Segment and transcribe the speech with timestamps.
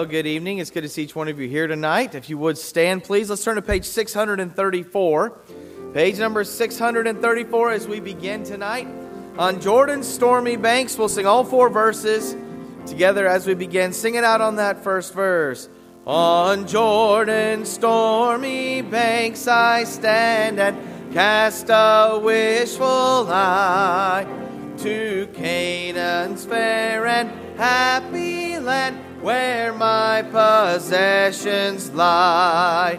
[0.00, 0.60] Well, good evening.
[0.60, 2.14] It's good to see each one of you here tonight.
[2.14, 5.38] If you would stand, please, let's turn to page 634.
[5.92, 8.88] Page number 634 as we begin tonight.
[9.36, 12.34] On Jordan's stormy banks, we'll sing all four verses
[12.86, 13.92] together as we begin.
[13.92, 15.68] Sing it out on that first verse.
[16.06, 22.86] On Jordan's stormy banks I stand and cast a wishful
[23.28, 24.26] eye
[24.78, 32.98] to Canaan's fair and happy land where my possessions lie.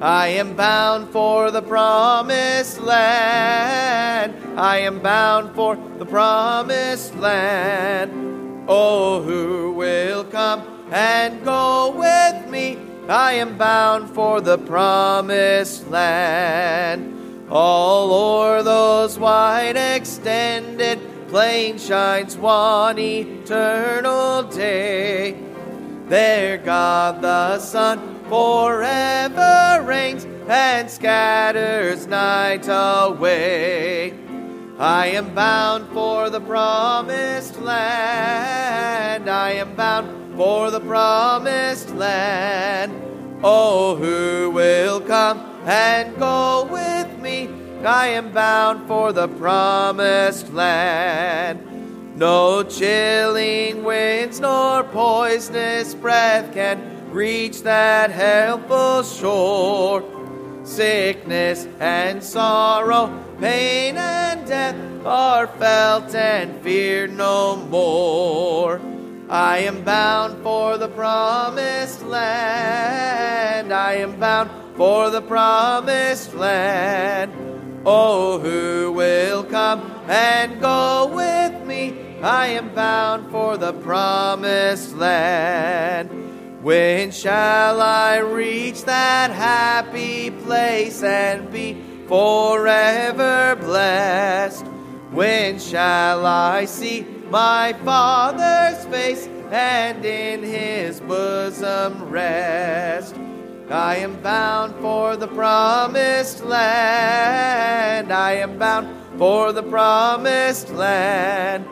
[0.00, 4.34] I am bound for the promised land.
[4.58, 8.66] I am bound for the promised land.
[8.68, 12.78] Oh, who will come and go with me?
[13.08, 17.48] I am bound for the promised land.
[17.50, 20.98] All o'er those wide extended
[21.28, 25.43] plains shines one eternal day.
[26.08, 34.12] There God the Son forever reigns and scatters night away.
[34.78, 39.30] I am bound for the promised land.
[39.30, 42.92] I am bound for the promised land.
[43.42, 47.48] Oh, who will come and go with me?
[47.84, 51.73] I am bound for the promised land.
[52.16, 60.04] No chilling winds nor poisonous breath can reach that helpful shore.
[60.62, 68.80] Sickness and sorrow, pain and death are felt and feared no more.
[69.28, 73.72] I am bound for the promised land.
[73.72, 77.32] I am bound for the promised land.
[77.84, 81.63] Oh, who will come and go with me?
[82.24, 86.08] I am bound for the promised land.
[86.64, 91.76] When shall I reach that happy place and be
[92.06, 94.64] forever blessed?
[95.10, 103.16] When shall I see my Father's face and in his bosom rest?
[103.68, 108.10] I am bound for the promised land.
[108.10, 111.66] I am bound for the promised land.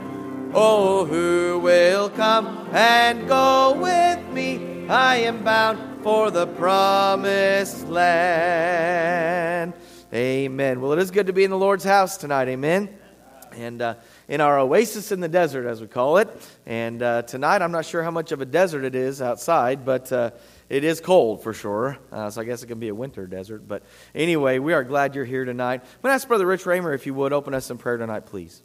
[0.55, 4.87] Oh, who will come and go with me?
[4.87, 9.73] I am bound for the promised land.
[10.13, 10.83] Amen.
[10.83, 12.49] Well, it is good to be in the Lord's house tonight.
[12.49, 12.91] Amen.
[13.53, 13.95] And uh,
[14.29, 16.29] in our oasis in the desert, as we call it.
[16.67, 20.13] And uh, tonight, I'm not sure how much of a desert it is outside, but
[20.13, 20.33] uh,
[20.69, 21.97] it is cold for sure.
[22.11, 23.67] Uh, so I guess it can be a winter desert.
[23.67, 23.85] But
[24.15, 25.81] anyway, we are glad you're here tonight.
[25.81, 28.27] I'm going to ask Brother Rich Raymer if you would open us in prayer tonight,
[28.27, 28.63] please.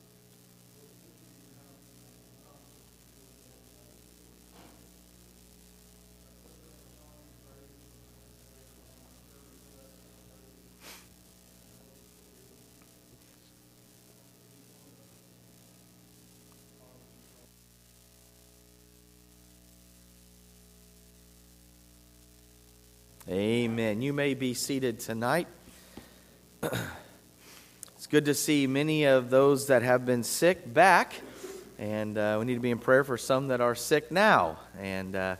[23.78, 24.02] Amen.
[24.02, 25.48] You may be seated tonight.
[26.64, 31.14] it's good to see many of those that have been sick back,
[31.78, 34.58] and uh, we need to be in prayer for some that are sick now.
[34.80, 35.36] And uh,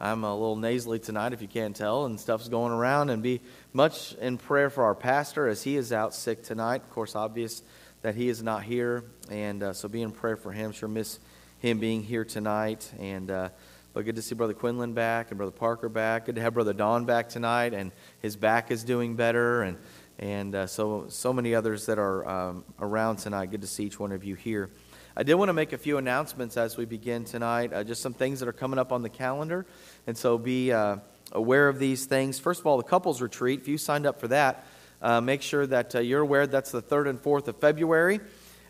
[0.00, 3.10] I'm a little nasally tonight, if you can't tell, and stuff's going around.
[3.10, 3.42] And be
[3.74, 6.80] much in prayer for our pastor as he is out sick tonight.
[6.80, 7.60] Of course, obvious
[8.00, 10.72] that he is not here, and uh, so be in prayer for him.
[10.72, 11.18] Sure, miss
[11.58, 13.50] him being here tonight, and uh,
[13.94, 16.26] but good to see Brother Quinlan back and Brother Parker back.
[16.26, 19.78] Good to have Brother Don back tonight, and his back is doing better, and
[20.18, 23.52] and uh, so so many others that are um, around tonight.
[23.52, 24.68] Good to see each one of you here.
[25.16, 27.72] I did want to make a few announcements as we begin tonight.
[27.72, 29.64] Uh, just some things that are coming up on the calendar,
[30.08, 30.96] and so be uh,
[31.30, 32.40] aware of these things.
[32.40, 33.60] First of all, the couples retreat.
[33.60, 34.66] If you signed up for that,
[35.02, 38.18] uh, make sure that uh, you're aware that's the third and fourth of February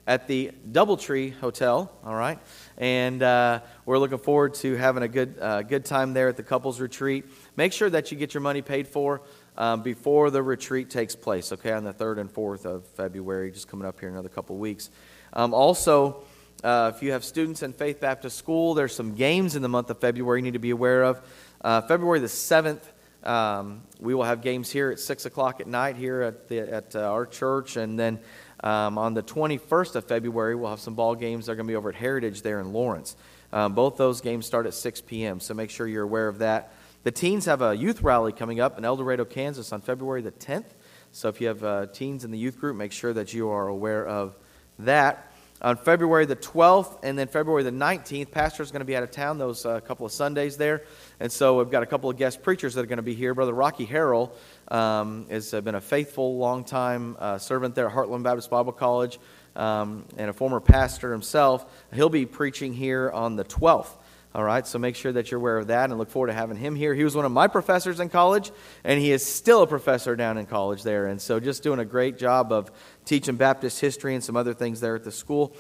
[0.07, 1.91] at the Doubletree Hotel.
[2.05, 2.39] All right
[2.79, 6.43] and uh, we're looking forward to having a good, uh, good time there at the
[6.43, 7.25] couples retreat.
[7.57, 9.23] Make sure that you get your money paid for
[9.57, 13.69] um, before the retreat takes place, okay, on the 3rd and 4th of February, just
[13.69, 14.91] coming up here in another couple weeks.
[15.33, 16.25] Um, also,
[16.63, 19.91] uh, if you have students in Faith Baptist School, there's some games in the month
[19.91, 21.21] of February you need to be aware of.
[21.61, 22.81] Uh, February the 7th,
[23.23, 26.97] um, we will have games here at 6 o'clock at night here at, the, at
[26.97, 28.21] uh, our church, and then
[28.65, 31.47] um, on the 21st of February, we'll have some ball games.
[31.47, 33.15] They're going to be over at Heritage there in Lawrence.
[33.53, 36.73] Um, both those games start at 6 p.m., so make sure you're aware of that.
[37.05, 40.33] The teens have a youth rally coming up in El Dorado, Kansas on February the
[40.33, 40.65] 10th.
[41.13, 43.69] So if you have uh, teens in the youth group, make sure that you are
[43.69, 44.35] aware of
[44.79, 45.31] that.
[45.63, 49.11] On February the 12th and then February the 19th, Pastor's going to be out of
[49.11, 50.83] town those uh, couple of Sundays there.
[51.21, 53.35] And so we've got a couple of guest preachers that are going to be here.
[53.35, 54.33] Brother Rocky Harrell
[54.69, 59.19] um, has uh, been a faithful, long-time uh, servant there at Heartland Baptist Bible College
[59.57, 61.65] um, and a former pastor himself.
[61.93, 63.91] He'll be preaching here on the 12th.
[64.35, 66.57] All right, so make sure that you're aware of that and look forward to having
[66.57, 66.93] him here.
[66.93, 68.51] He was one of my professors in college,
[68.83, 71.07] and he is still a professor down in college there.
[71.07, 72.73] And so just doing a great job of
[73.05, 75.55] teaching Baptist history and some other things there at the school.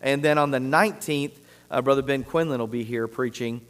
[0.00, 1.34] And then on the 19th,
[1.70, 3.60] uh, Brother Ben Quinlan will be here preaching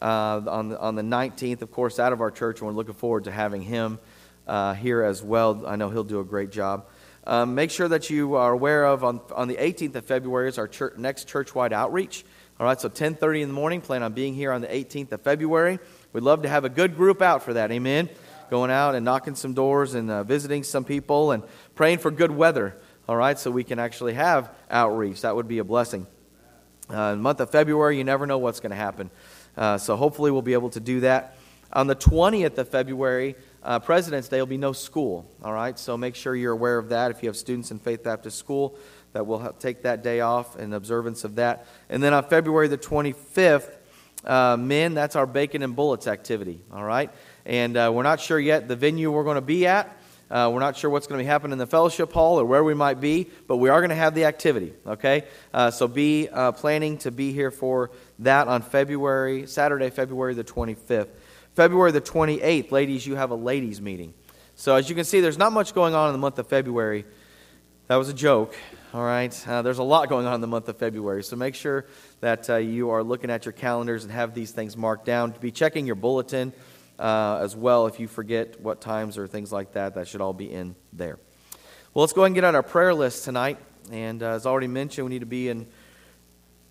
[0.00, 2.94] uh, on, the, on the 19th, of course, out of our church, and we're looking
[2.94, 3.98] forward to having him
[4.46, 5.66] uh, here as well.
[5.66, 6.86] I know he'll do a great job.
[7.26, 10.58] Um, make sure that you are aware of on, on the 18th of February is
[10.58, 12.24] our church, next church-wide outreach.
[12.58, 13.80] All right, so 10:30 in the morning.
[13.80, 15.78] Plan on being here on the 18th of February.
[16.12, 17.70] We'd love to have a good group out for that.
[17.70, 18.08] Amen.
[18.48, 21.42] Going out and knocking some doors and uh, visiting some people and
[21.74, 22.76] praying for good weather.
[23.08, 25.20] All right, so we can actually have outreach.
[25.22, 26.06] That would be a blessing.
[26.88, 29.10] Uh, month of February, you never know what's going to happen.
[29.56, 31.36] Uh, so hopefully we'll be able to do that.
[31.72, 33.34] On the 20th of February,
[33.66, 35.28] uh, President's Day will be no school.
[35.42, 38.04] All right, so make sure you're aware of that if you have students in Faith
[38.04, 38.78] Baptist School
[39.12, 41.66] that we'll take that day off in observance of that.
[41.88, 43.74] And then on February the 25th,
[44.24, 47.10] uh, men, that's our bacon and bullets activity, all right?
[47.44, 49.98] And uh, we're not sure yet the venue we're going to be at.
[50.30, 52.62] Uh, we're not sure what's going to be happening in the fellowship hall or where
[52.62, 55.24] we might be, but we are going to have the activity, okay?
[55.52, 60.44] Uh, so be uh, planning to be here for that on February, Saturday, February the
[60.44, 61.08] 25th.
[61.56, 64.14] February the 28th, ladies, you have a ladies' meeting.
[64.54, 67.04] So as you can see, there's not much going on in the month of February.
[67.88, 68.54] That was a joke
[68.96, 69.46] all right?
[69.46, 71.84] Uh, there's a lot going on in the month of February, so make sure
[72.20, 75.34] that uh, you are looking at your calendars and have these things marked down.
[75.38, 76.54] Be checking your bulletin
[76.98, 79.96] uh, as well if you forget what times or things like that.
[79.96, 81.18] That should all be in there.
[81.92, 83.58] Well, let's go ahead and get on our prayer list tonight.
[83.92, 85.66] And uh, as already mentioned, we need to be in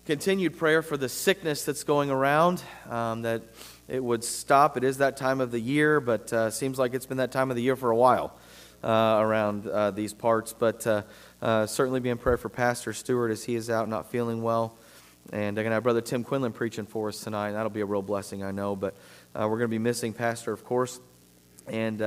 [0.04, 3.42] continued prayer for the sickness that's going around, um, that
[3.88, 4.76] it would stop.
[4.76, 7.50] It is that time of the year, but uh, seems like it's been that time
[7.50, 8.36] of the year for a while
[8.82, 10.52] uh, around uh, these parts.
[10.52, 11.02] But uh,
[11.40, 14.76] uh, certainly be in prayer for Pastor Stewart as he is out not feeling well.
[15.32, 17.52] And I'm going to have Brother Tim Quinlan preaching for us tonight.
[17.52, 18.76] That'll be a real blessing, I know.
[18.76, 18.94] But
[19.34, 21.00] uh, we're going to be missing Pastor, of course.
[21.68, 21.98] And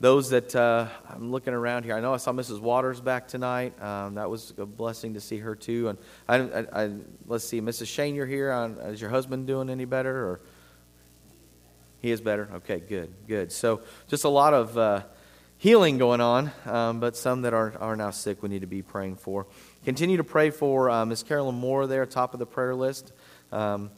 [0.00, 2.60] those that I'm looking around here, I know I saw Mrs.
[2.60, 3.80] Waters back tonight.
[3.80, 5.90] Um, that was a blessing to see her too.
[5.90, 6.90] And I, I, I,
[7.28, 7.86] let's see, Mrs.
[7.86, 8.50] Shane, you're here.
[8.86, 10.28] Is your husband doing any better?
[10.28, 10.40] Or
[12.00, 12.48] he is better.
[12.56, 13.52] Okay, good, good.
[13.52, 15.02] So just a lot of uh,
[15.58, 18.82] healing going on, um, but some that are, are now sick we need to be
[18.82, 19.46] praying for.
[19.84, 23.12] Continue to pray for uh, Miss Carolyn Moore there, top of the prayer list.
[23.52, 23.90] Um,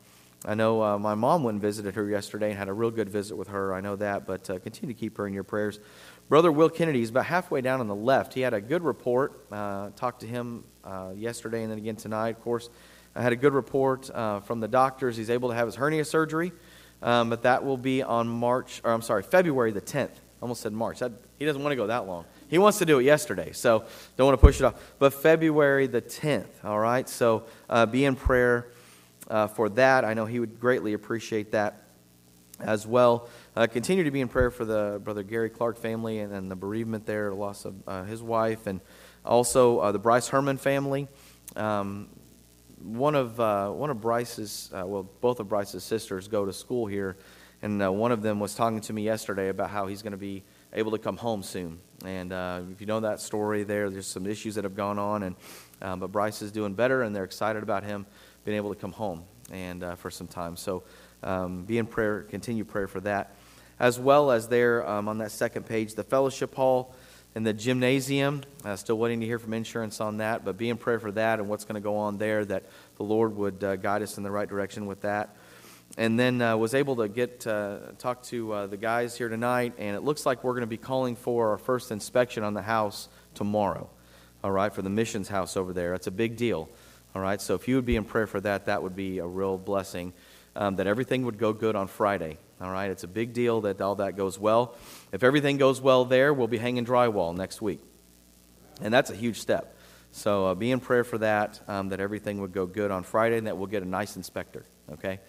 [0.45, 3.09] I know uh, my mom went and visited her yesterday and had a real good
[3.09, 3.75] visit with her.
[3.75, 5.81] I know that, but uh, continue to keep her in your prayers.
[6.29, 8.35] Brother Will Kennedy is about halfway down on the left.
[8.35, 9.33] He had a good report.
[9.51, 12.71] Uh, talked to him uh, yesterday and then again tonight, of course.
[13.17, 15.17] I had a good report uh, from the doctors.
[15.17, 16.53] He's able to have his hernia surgery,
[17.03, 20.73] um, but that will be on March, or I'm sorry, February the 10th almost said
[20.73, 21.01] March.
[21.01, 22.25] That, he doesn't want to go that long.
[22.49, 23.85] He wants to do it yesterday, so
[24.17, 24.75] don't want to push it off.
[24.99, 27.09] But February the 10th, all right?
[27.09, 28.69] So uh, be in prayer
[29.29, 30.05] uh, for that.
[30.05, 31.83] I know he would greatly appreciate that
[32.61, 33.29] as well.
[33.55, 36.57] Uh, continue to be in prayer for the Brother Gary Clark family and, and the
[36.57, 38.81] bereavement there, the loss of uh, his wife, and
[39.25, 41.09] also uh, the Bryce Herman family.
[41.57, 42.09] Um,
[42.83, 47.17] one of uh, one of Bryce's, well, both of Bryce's sisters go to school here
[47.61, 50.17] and uh, one of them was talking to me yesterday about how he's going to
[50.19, 51.81] be able to come home soon.
[52.05, 55.25] And uh, if you know that story there, there's some issues that have gone on.
[55.25, 55.37] And,
[55.83, 58.07] um, but Bryce is doing better, and they're excited about him
[58.45, 60.57] being able to come home and uh, for some time.
[60.57, 60.85] So
[61.25, 63.35] um, be in prayer, continue prayer for that.
[63.81, 66.95] As well as there um, on that second page, the fellowship hall
[67.35, 68.43] and the gymnasium.
[68.65, 71.39] Uh, still waiting to hear from insurance on that, but be in prayer for that
[71.39, 72.65] and what's going to go on there, that
[72.97, 75.37] the Lord would uh, guide us in the right direction with that.
[75.97, 79.75] And then uh, was able to get uh, talk to uh, the guys here tonight
[79.79, 82.63] and it looks like we're going to be calling for our first inspection on the
[82.63, 83.89] house tomorrow
[84.45, 85.95] all right for the missions house over there.
[85.95, 86.69] It's a big deal
[87.15, 87.41] all right?
[87.41, 90.13] So if you would be in prayer for that that would be a real blessing
[90.55, 92.91] um, that everything would go good on friday all right?
[92.91, 94.77] It's a big deal that all that goes well
[95.13, 97.81] if everything goes well there we'll be hanging drywall next week
[98.81, 99.77] and that's a huge step
[100.11, 103.39] so uh, be in prayer for that um, that everything would go good on friday
[103.39, 105.21] and that we'll get a nice inspector okay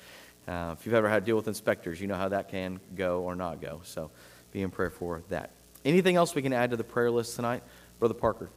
[0.49, 3.21] uh, if you've ever had to deal with inspectors, you know how that can go
[3.21, 3.81] or not go.
[3.83, 4.09] So
[4.51, 5.51] be in prayer for that.
[5.85, 7.61] Anything else we can add to the prayer list tonight?
[7.99, 8.49] Brother Parker.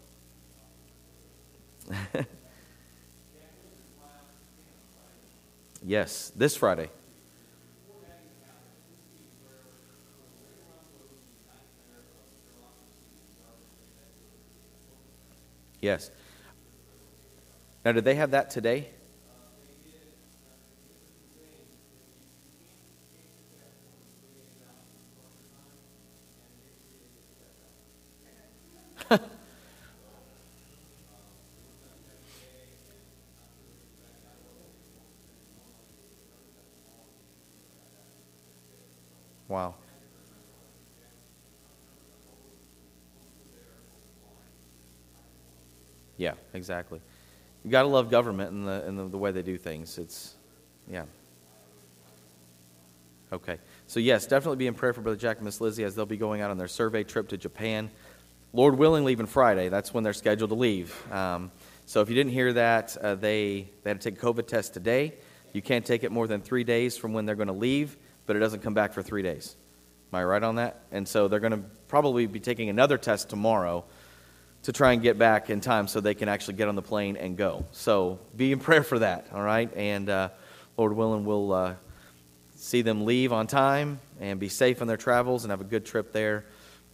[5.84, 6.88] yes, this Friday.
[15.82, 16.10] Yes.
[17.84, 18.88] Now, did they have that today?
[46.32, 47.00] Yeah, exactly.
[47.64, 49.98] You got to love government and the and the, the, way they do things.
[49.98, 50.34] It's,
[50.90, 51.04] yeah.
[53.32, 53.58] Okay.
[53.86, 56.16] So yes, definitely be in prayer for Brother Jack and Miss Lizzie as they'll be
[56.16, 57.90] going out on their survey trip to Japan.
[58.52, 59.68] Lord willing, leaving Friday.
[59.68, 60.94] That's when they're scheduled to leave.
[61.12, 61.50] Um,
[61.86, 64.74] so if you didn't hear that, uh, they they had to take a COVID test
[64.74, 65.14] today.
[65.52, 67.96] You can't take it more than three days from when they're going to leave,
[68.26, 69.56] but it doesn't come back for three days.
[70.12, 70.82] Am I right on that?
[70.90, 73.84] And so they're going to probably be taking another test tomorrow
[74.62, 77.16] to try and get back in time so they can actually get on the plane
[77.16, 77.64] and go.
[77.72, 79.72] So be in prayer for that, all right?
[79.74, 80.28] And uh,
[80.76, 81.74] Lord willing, we'll uh,
[82.54, 85.84] see them leave on time and be safe on their travels and have a good
[85.84, 86.46] trip there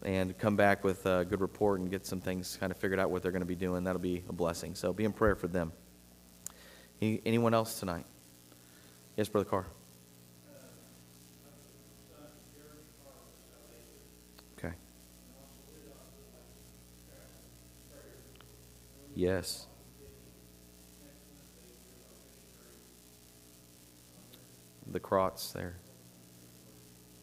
[0.02, 3.10] and come back with a good report and get some things kind of figured out
[3.10, 3.84] what they're going to be doing.
[3.84, 4.74] That'll be a blessing.
[4.74, 5.72] So be in prayer for them.
[7.00, 8.06] Anyone else tonight?
[9.16, 9.66] Yes, Brother Carr.
[19.18, 19.66] Yes.
[24.86, 25.74] The Crots there.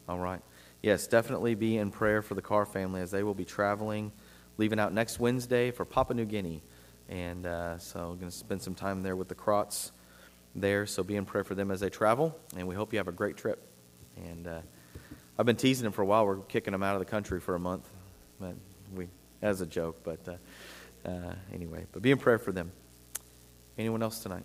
[0.06, 0.42] All right.
[0.82, 4.12] Yes, definitely be in prayer for the Carr family as they will be traveling,
[4.58, 6.62] leaving out next Wednesday for Papua New Guinea.
[7.08, 9.90] And uh, so I'm going to spend some time there with the Crots
[10.54, 10.84] there.
[10.84, 12.38] So be in prayer for them as they travel.
[12.58, 13.66] And we hope you have a great trip.
[14.18, 14.60] And uh,
[15.38, 16.26] I've been teasing them for a while.
[16.26, 17.88] We're kicking them out of the country for a month.
[18.38, 18.54] But
[18.94, 19.08] we,
[19.40, 20.28] as a joke, but.
[20.28, 20.36] Uh,
[21.06, 22.72] uh, anyway, but be in prayer for them.
[23.78, 24.44] Anyone else tonight?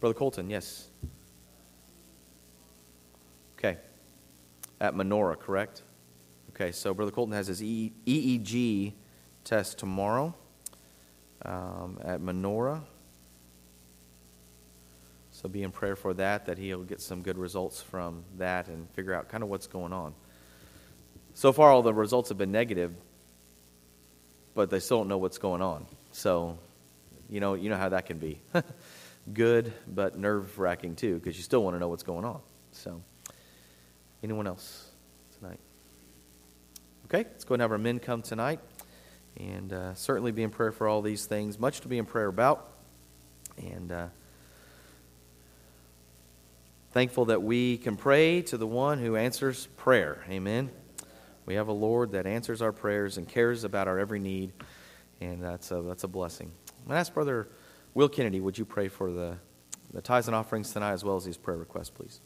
[0.00, 0.88] Brother Colton, yes.
[3.58, 3.76] Okay.
[4.80, 5.82] At Menorah, correct?
[6.50, 8.92] Okay, so Brother Colton has his EEG
[9.44, 10.34] test tomorrow
[11.44, 12.82] um, at Menorah.
[15.32, 18.90] So be in prayer for that, that he'll get some good results from that and
[18.90, 20.14] figure out kind of what's going on.
[21.34, 22.92] So far, all the results have been negative,
[24.58, 25.86] but they still don't know what's going on.
[26.10, 26.58] So,
[27.30, 28.40] you know, you know how that can be.
[29.32, 32.40] Good, but nerve wracking too, because you still want to know what's going on.
[32.72, 33.00] So,
[34.20, 34.90] anyone else
[35.38, 35.60] tonight?
[37.04, 38.58] Okay, let's go and have our men come tonight.
[39.36, 41.56] And uh, certainly be in prayer for all these things.
[41.60, 42.68] Much to be in prayer about.
[43.58, 44.06] And uh,
[46.90, 50.24] thankful that we can pray to the one who answers prayer.
[50.28, 50.70] Amen.
[51.48, 54.52] We have a Lord that answers our prayers and cares about our every need,
[55.22, 56.52] and that's a, that's a blessing.
[56.84, 57.48] I'm ask Brother
[57.94, 59.38] Will Kennedy, would you pray for the,
[59.94, 62.20] the tithes and offerings tonight as well as these prayer requests, please?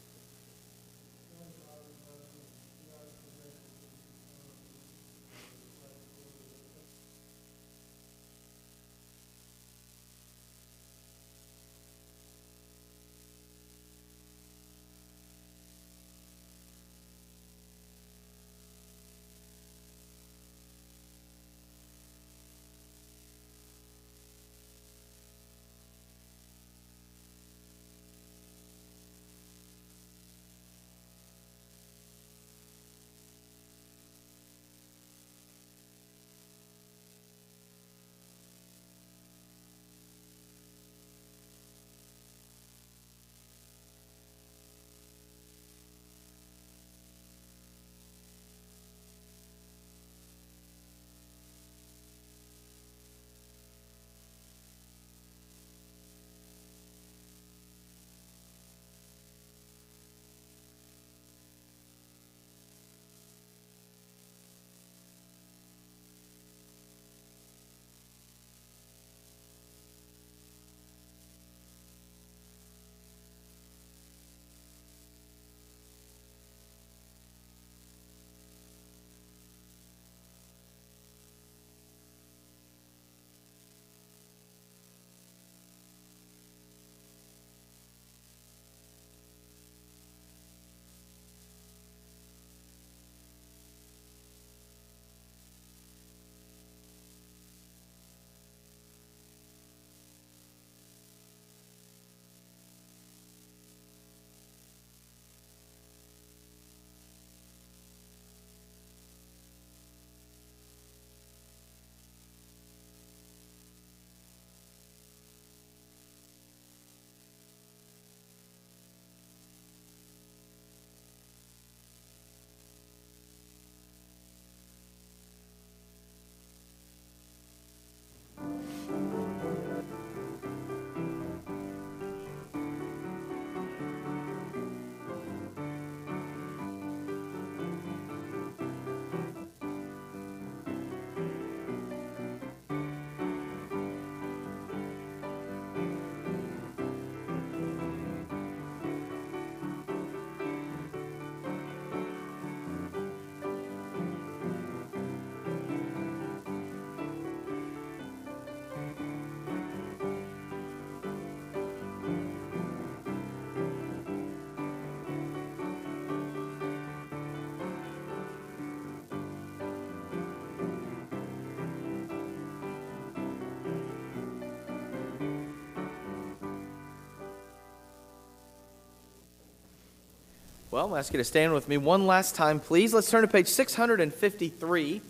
[180.73, 182.95] Well, I'll ask you to stand with me one last time, please.
[182.95, 185.01] Let's turn to page 653.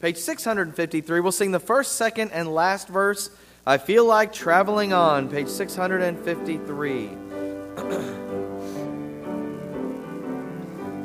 [0.00, 1.20] Page 653.
[1.20, 3.30] We'll sing the first, second, and last verse.
[3.64, 5.28] I feel like traveling on.
[5.28, 7.10] Page 653.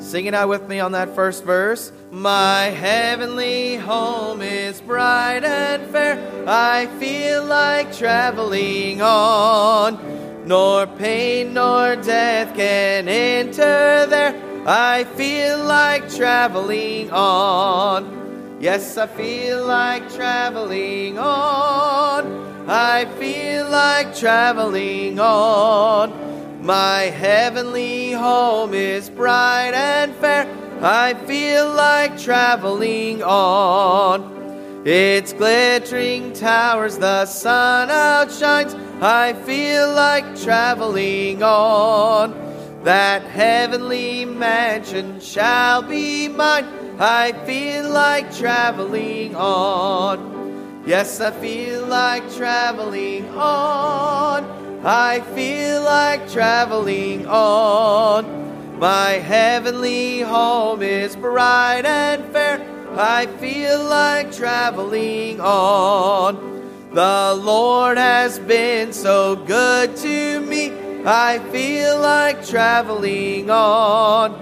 [0.00, 1.92] Sing it out with me on that first verse.
[2.10, 6.44] My heavenly home is bright and fair.
[6.48, 14.34] I feel like traveling on nor pain nor death can enter there.
[14.66, 18.58] I feel like traveling on.
[18.60, 22.68] Yes, I feel like traveling on.
[22.68, 26.64] I feel like traveling on.
[26.64, 30.46] My heavenly home is bright and fair.
[30.80, 34.82] I feel like traveling on.
[34.84, 38.74] Its glittering towers the sun outshines.
[39.04, 42.38] I feel like traveling on.
[42.84, 46.68] That heavenly mansion shall be mine.
[47.00, 50.84] I feel like traveling on.
[50.86, 54.44] Yes, I feel like traveling on.
[54.86, 58.78] I feel like traveling on.
[58.78, 62.60] My heavenly home is bright and fair.
[62.96, 66.61] I feel like traveling on.
[66.94, 70.70] The Lord has been so good to me.
[71.06, 74.34] I feel like traveling on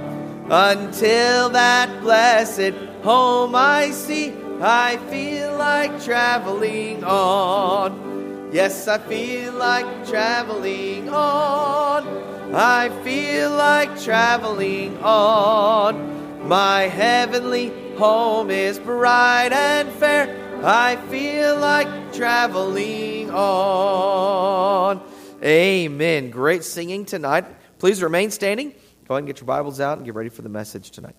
[0.51, 4.35] until that blessed home I see.
[4.61, 8.51] I feel like traveling on.
[8.53, 12.53] Yes, I feel like traveling on.
[12.53, 16.49] I feel like traveling on.
[16.49, 20.50] My heavenly home is bright and fair.
[20.62, 25.01] I feel like traveling on.
[25.42, 26.29] Amen.
[26.29, 27.46] Great singing tonight.
[27.79, 28.75] Please remain standing.
[29.09, 31.16] Go ahead and get your Bibles out and get ready for the message tonight.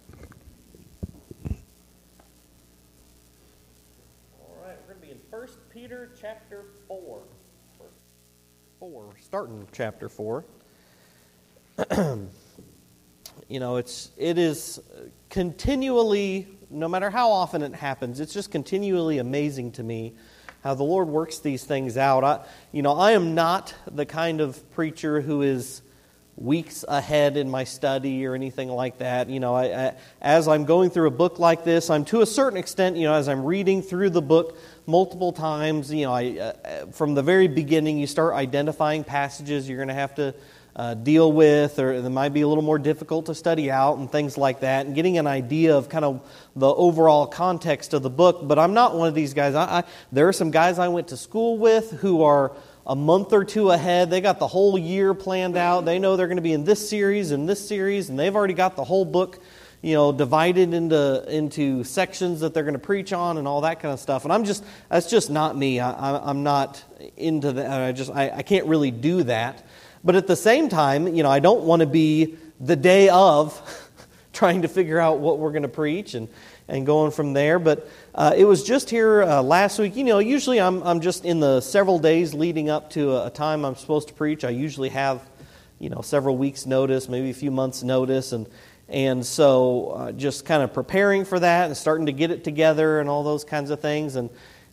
[4.40, 7.22] All right, we're going to be in 1 Peter chapter 4.
[8.80, 10.46] 4, starting chapter 4.
[13.50, 14.80] you know, it's it is
[15.32, 20.14] continually no matter how often it happens, it's just continually amazing to me
[20.64, 22.24] how the Lord works these things out.
[22.24, 25.82] I, you know, I am not the kind of preacher who is
[26.38, 29.30] weeks ahead in my study or anything like that.
[29.30, 32.26] You know, I, I, as I'm going through a book like this, I'm to a
[32.26, 36.38] certain extent, you know, as I'm reading through the book multiple times, you know, I,
[36.38, 40.34] uh, from the very beginning, you start identifying passages you're going to have to
[40.76, 44.12] uh, deal with, or that might be a little more difficult to study out, and
[44.12, 46.22] things like that, and getting an idea of kind of
[46.56, 48.40] the overall context of the book.
[48.48, 49.56] But I'm not one of these guys.
[49.56, 52.54] I, I, there are some guys I went to school with who are
[52.86, 54.10] a month or two ahead.
[54.10, 55.86] They got the whole year planned out.
[55.86, 58.54] They know they're going to be in this series and this series, and they've already
[58.54, 59.40] got the whole book
[59.82, 63.80] you know, divided into into sections that they're going to preach on and all that
[63.80, 64.24] kind of stuff.
[64.24, 65.80] And I'm just that's just not me.
[65.80, 66.84] I, am not
[67.18, 67.82] into that.
[67.82, 69.66] I just I, I can't really do that.
[70.04, 73.60] But at the same time, you know, I don't want to be the day of
[74.34, 76.28] trying to figure out what we're going to preach and,
[76.68, 77.60] and going from there.
[77.60, 79.96] But uh, it was just here uh, last week.
[79.96, 83.30] You know, usually I'm, I'm just in the several days leading up to a, a
[83.30, 84.44] time I'm supposed to preach.
[84.44, 85.22] I usually have,
[85.80, 88.32] you know, several weeks' notice, maybe a few months' notice.
[88.32, 88.48] And,
[88.90, 93.00] and so uh, just kind of preparing for that and starting to get it together
[93.00, 94.16] and all those kinds of things.
[94.16, 94.32] And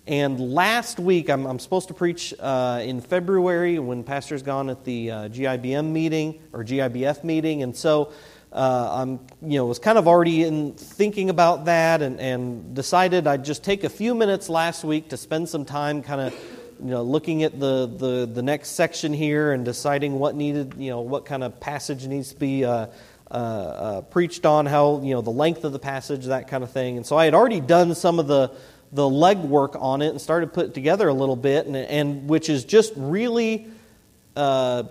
[0.08, 4.82] and last week, I'm, I'm supposed to preach uh, in February when Pastor's gone at
[4.82, 7.62] the uh, GIBM meeting or GIBF meeting.
[7.62, 8.10] And so
[8.50, 13.26] uh, I'm, you know, was kind of already in thinking about that and, and decided
[13.26, 16.32] I'd just take a few minutes last week to spend some time kind of,
[16.82, 20.88] you know, looking at the, the, the next section here and deciding what needed, you
[20.88, 22.86] know, what kind of passage needs to be uh,
[23.30, 26.70] uh, uh, preached on, how, you know, the length of the passage, that kind of
[26.70, 26.96] thing.
[26.96, 28.52] And so I had already done some of the
[28.92, 32.64] the legwork on it and started putting together a little bit, and, and which is
[32.64, 33.66] just really
[34.36, 34.84] uh,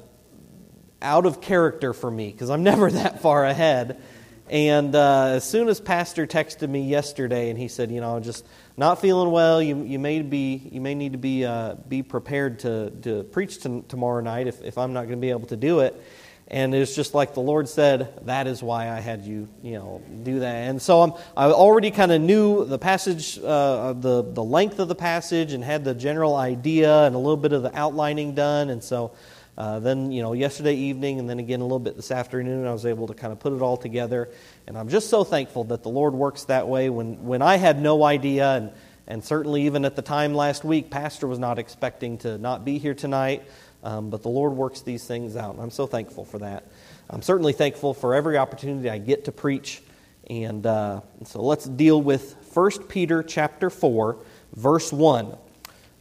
[1.02, 4.02] out of character for me because I'm never that far ahead.
[4.50, 8.46] And uh, as soon as Pastor texted me yesterday, and he said, you know, just
[8.78, 12.60] not feeling well, you, you may be you may need to be uh, be prepared
[12.60, 15.58] to to preach to, tomorrow night if, if I'm not going to be able to
[15.58, 16.02] do it.
[16.50, 20.02] And it's just like the Lord said, that is why I had you, you know,
[20.24, 20.70] do that.
[20.70, 24.88] And so I'm, I already kind of knew the passage, uh, the, the length of
[24.88, 28.70] the passage, and had the general idea and a little bit of the outlining done.
[28.70, 29.12] And so
[29.58, 32.72] uh, then, you know, yesterday evening and then again a little bit this afternoon, I
[32.72, 34.30] was able to kind of put it all together.
[34.68, 37.82] And I'm just so thankful that the Lord works that way when, when I had
[37.82, 38.52] no idea.
[38.56, 38.72] And,
[39.06, 42.78] and certainly even at the time last week, Pastor was not expecting to not be
[42.78, 43.44] here tonight.
[43.84, 46.66] Um, but the Lord works these things out, and I'm so thankful for that.
[47.10, 49.82] I'm certainly thankful for every opportunity I get to preach.
[50.30, 54.18] And, uh, so let's deal with 1 Peter chapter 4,
[54.56, 55.38] verse 1.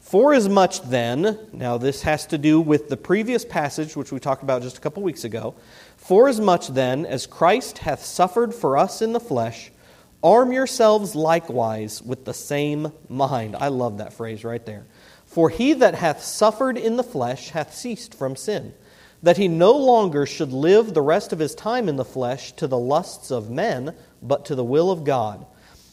[0.01, 4.21] For as much then, now this has to do with the previous passage which we
[4.21, 5.57] talked about just a couple weeks ago.
[5.97, 9.73] For as much then as Christ hath suffered for us in the flesh,
[10.23, 13.57] arm yourselves likewise with the same mind.
[13.57, 14.87] I love that phrase right there.
[15.37, 18.73] For he that hath suffered in the flesh hath ceased from sin,
[19.23, 22.67] that he no longer should live the rest of his time in the flesh to
[22.67, 25.45] the lusts of men, but to the will of God.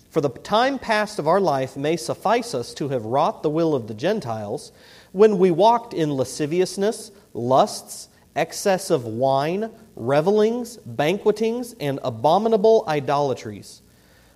[0.09, 3.75] For the time past of our life may suffice us to have wrought the will
[3.75, 4.71] of the Gentiles,
[5.11, 13.81] when we walked in lasciviousness, lusts, excess of wine, revelings, banquetings, and abominable idolatries,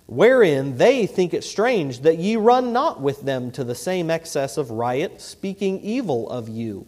[0.08, 4.56] wherein they think it strange that ye run not with them to the same excess
[4.56, 6.86] of riot, speaking evil of you.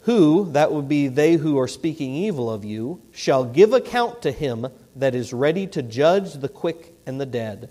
[0.00, 4.32] Who, that would be they who are speaking evil of you, shall give account to
[4.32, 7.70] him that is ready to judge the quick and the dead.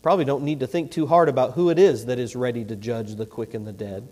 [0.00, 2.74] Probably don't need to think too hard about who it is that is ready to
[2.74, 4.08] judge the quick and the dead.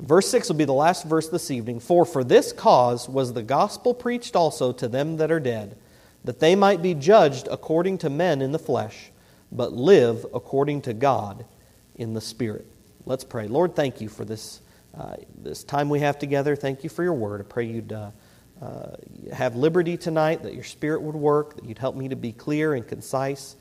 [0.00, 1.78] Verse 6 will be the last verse this evening.
[1.78, 5.76] For for this cause was the gospel preached also to them that are dead,
[6.24, 9.10] that they might be judged according to men in the flesh,
[9.50, 11.44] but live according to God
[11.96, 12.66] in the Spirit.
[13.04, 13.48] Let's pray.
[13.48, 14.60] Lord, thank you for this,
[14.96, 16.54] uh, this time we have together.
[16.54, 17.40] Thank you for your word.
[17.40, 18.10] I pray you'd uh,
[18.62, 18.96] uh,
[19.32, 22.74] have liberty tonight, that your Spirit would work, that you'd help me to be clear
[22.74, 23.56] and concise,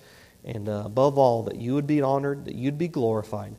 [0.45, 3.55] and uh, above all, that you would be honored, that you'd be glorified.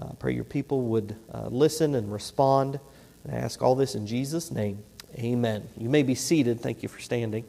[0.00, 2.80] Uh, pray your people would uh, listen and respond.
[3.24, 4.82] And I ask all this in Jesus' name.
[5.18, 5.68] Amen.
[5.76, 6.60] You may be seated.
[6.60, 7.44] Thank you for standing.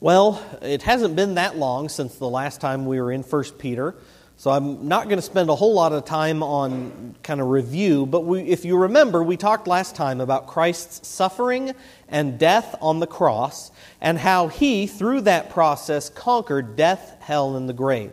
[0.00, 3.96] Well, it hasn't been that long since the last time we were in 1 Peter.
[4.36, 8.06] So I'm not going to spend a whole lot of time on kind of review,
[8.06, 11.72] but we, if you remember, we talked last time about Christ's suffering
[12.08, 17.68] and death on the cross and how he, through that process, conquered death, hell, and
[17.68, 18.12] the grave.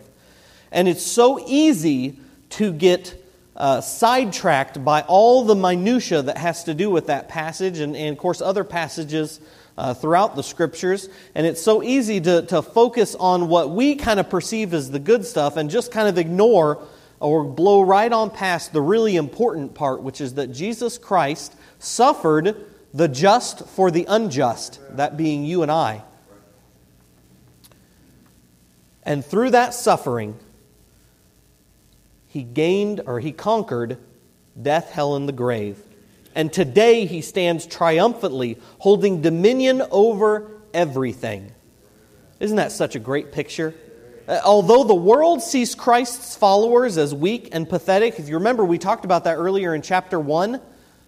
[0.72, 2.18] And it's so easy
[2.50, 3.24] to get
[3.56, 8.14] uh, sidetracked by all the minutiae that has to do with that passage and, and
[8.14, 9.40] of course, other passages
[9.78, 11.10] uh, throughout the scriptures.
[11.34, 15.00] And it's so easy to, to focus on what we kind of perceive as the
[15.00, 16.82] good stuff and just kind of ignore
[17.20, 22.66] or blow right on past the really important part, which is that Jesus Christ suffered
[22.94, 26.04] the just for the unjust, that being you and I.
[29.04, 30.38] And through that suffering,
[32.28, 33.98] he gained or he conquered
[34.60, 35.78] death, hell, and the grave
[36.36, 41.52] and today he stands triumphantly, holding dominion over everything.
[42.40, 43.74] Isn't that such a great picture?
[44.28, 48.78] Uh, although the world sees Christ's followers as weak and pathetic, if you remember, we
[48.78, 50.60] talked about that earlier in chapter 1,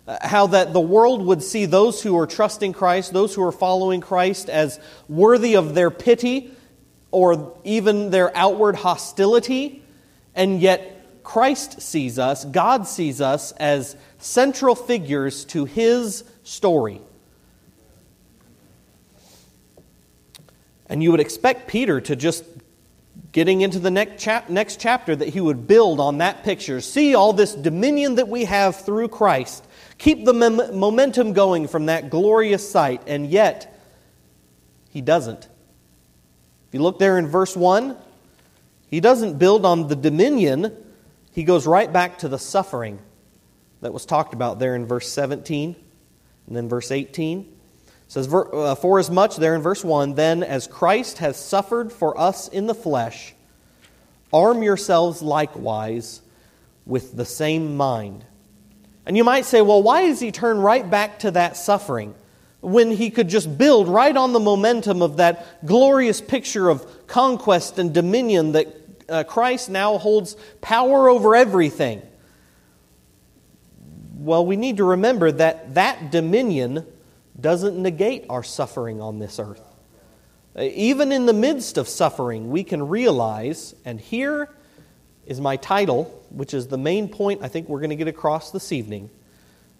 [0.08, 3.52] uh, how that the world would see those who are trusting Christ, those who are
[3.52, 6.52] following Christ, as worthy of their pity
[7.12, 9.84] or even their outward hostility,
[10.36, 17.02] and yet Christ sees us, God sees us as central figures to his story.
[20.90, 22.44] And you would expect Peter to just
[23.32, 26.82] getting into the next, chap- next chapter that he would build on that picture.
[26.82, 29.66] See all this dominion that we have through Christ.
[29.98, 33.02] Keep the mem- momentum going from that glorious sight.
[33.08, 33.80] And yet,
[34.90, 35.44] he doesn't.
[35.44, 37.98] If you look there in verse 1,
[38.90, 40.76] he doesn't build on the dominion,
[41.34, 43.00] he goes right back to the suffering
[43.82, 45.76] that was talked about there in verse 17
[46.48, 47.40] and then verse 18.
[47.40, 47.48] It
[48.08, 52.18] says, uh, For as much, there in verse 1, then as Christ has suffered for
[52.20, 53.34] us in the flesh,
[54.32, 56.22] arm yourselves likewise
[56.86, 58.24] with the same mind.
[59.06, 62.16] And you might say, well, why does he turn right back to that suffering
[62.62, 67.78] when he could just build right on the momentum of that glorious picture of conquest
[67.80, 68.68] and dominion that
[69.08, 72.02] uh, Christ now holds power over everything?
[74.20, 76.88] Well, we need to remember that that dominion
[77.40, 79.62] doesn't negate our suffering on this earth.
[80.58, 84.50] Even in the midst of suffering, we can realize, and here
[85.28, 88.50] is my title, which is the main point I think we're going to get across
[88.50, 89.12] this evening.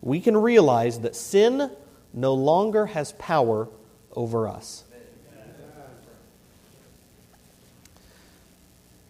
[0.02, 1.72] We can realize that sin
[2.14, 3.68] no longer has power
[4.14, 4.84] over us.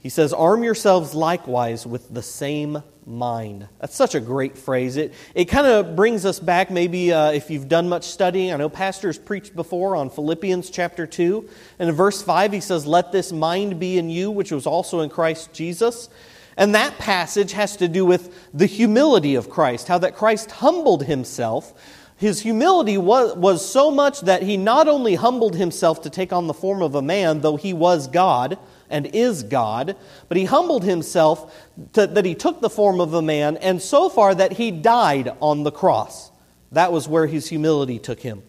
[0.01, 3.67] He says, Arm yourselves likewise with the same mind.
[3.79, 4.97] That's such a great phrase.
[4.97, 8.51] It, it kind of brings us back, maybe uh, if you've done much studying.
[8.51, 11.49] I know Pastor's preached before on Philippians chapter 2.
[11.79, 14.99] And in verse 5, he says, Let this mind be in you, which was also
[14.99, 16.09] in Christ Jesus.
[16.57, 21.05] And that passage has to do with the humility of Christ, how that Christ humbled
[21.05, 21.73] himself.
[22.17, 26.47] His humility was, was so much that he not only humbled himself to take on
[26.47, 28.57] the form of a man, though he was God
[28.89, 29.95] and is God,
[30.27, 31.53] but he humbled himself
[31.93, 35.31] to, that he took the form of a man, and so far that he died
[35.41, 36.31] on the cross.
[36.71, 38.43] That was where his humility took him.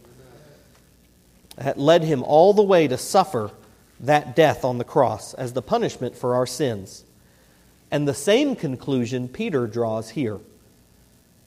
[1.56, 3.50] That led him all the way to suffer
[4.00, 7.04] that death on the cross as the punishment for our sins.
[7.90, 10.38] And the same conclusion Peter draws here.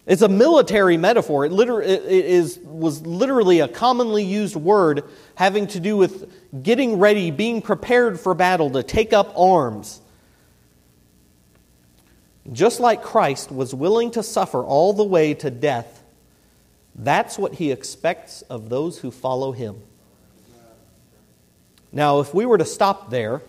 [0.05, 1.45] It's a military metaphor.
[1.45, 5.03] It, liter- it is, was literally a commonly used word
[5.35, 6.31] having to do with
[6.63, 10.01] getting ready, being prepared for battle, to take up arms.
[12.51, 16.03] Just like Christ was willing to suffer all the way to death,
[16.95, 19.81] that's what he expects of those who follow him.
[21.91, 23.43] Now, if we were to stop there,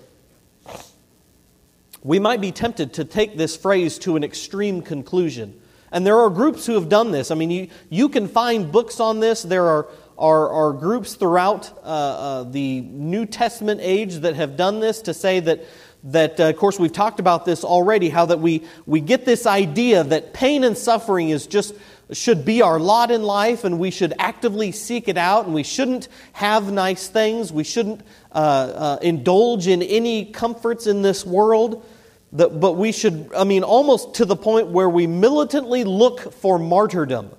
[2.02, 5.60] we might be tempted to take this phrase to an extreme conclusion.
[5.92, 7.30] And there are groups who have done this.
[7.30, 9.42] I mean, you, you can find books on this.
[9.42, 14.80] There are, are, are groups throughout uh, uh, the New Testament age that have done
[14.80, 15.64] this to say that,
[16.04, 19.44] that uh, of course, we've talked about this already, how that we, we get this
[19.46, 21.74] idea that pain and suffering is just
[22.10, 25.62] should be our lot in life and we should actively seek it out and we
[25.62, 28.02] shouldn't have nice things we shouldn't
[28.32, 31.86] uh, uh, indulge in any comforts in this world
[32.32, 37.30] but we should, I mean, almost to the point where we militantly look for martyrdom.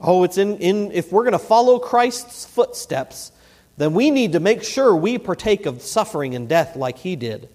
[0.00, 3.32] Oh, it's in, in if we're going to follow Christ's footsteps,
[3.78, 7.48] then we need to make sure we partake of suffering and death like he did.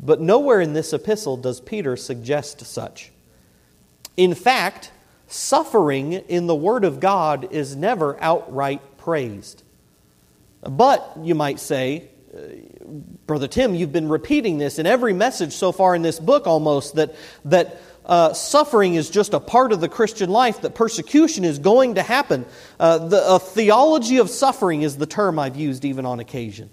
[0.00, 3.12] But nowhere in this epistle does Peter suggest such.
[4.16, 4.90] In fact,
[5.26, 9.62] suffering in the Word of God is never outright praised.
[10.62, 12.08] But, you might say,
[13.26, 16.94] Brother Tim, you've been repeating this in every message so far in this book almost
[16.94, 17.14] that,
[17.44, 21.96] that uh, suffering is just a part of the Christian life, that persecution is going
[21.96, 22.46] to happen.
[22.80, 26.70] Uh, the theology of suffering is the term I've used even on occasion.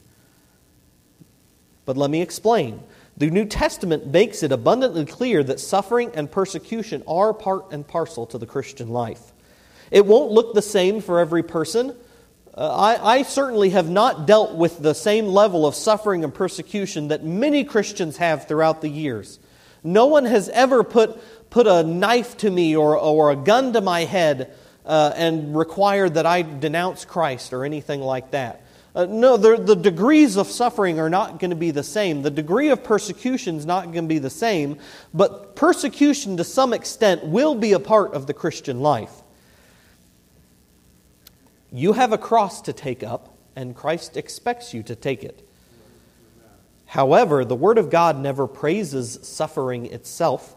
[1.86, 2.82] But let me explain.
[3.17, 8.26] The New Testament makes it abundantly clear that suffering and persecution are part and parcel
[8.28, 9.34] to the Christian life.
[9.91, 11.98] It won't look the same for every person.
[12.55, 17.09] Uh, I, I, certainly have not dealt with the same level of suffering and persecution
[17.09, 19.39] that many Christians have throughout the years.
[19.83, 23.81] No one has ever put, put a knife to me or, or a gun to
[23.81, 24.53] my head
[24.85, 28.63] uh, and required that I denounce Christ or anything like that.
[28.95, 32.23] Uh, no, the, the degrees of suffering are not going to be the same.
[32.23, 34.79] The degree of persecution is not going to be the same,
[35.13, 39.18] but persecution to some extent will be a part of the Christian life.
[41.71, 45.47] You have a cross to take up, and Christ expects you to take it.
[46.86, 50.55] However, the Word of God never praises suffering itself.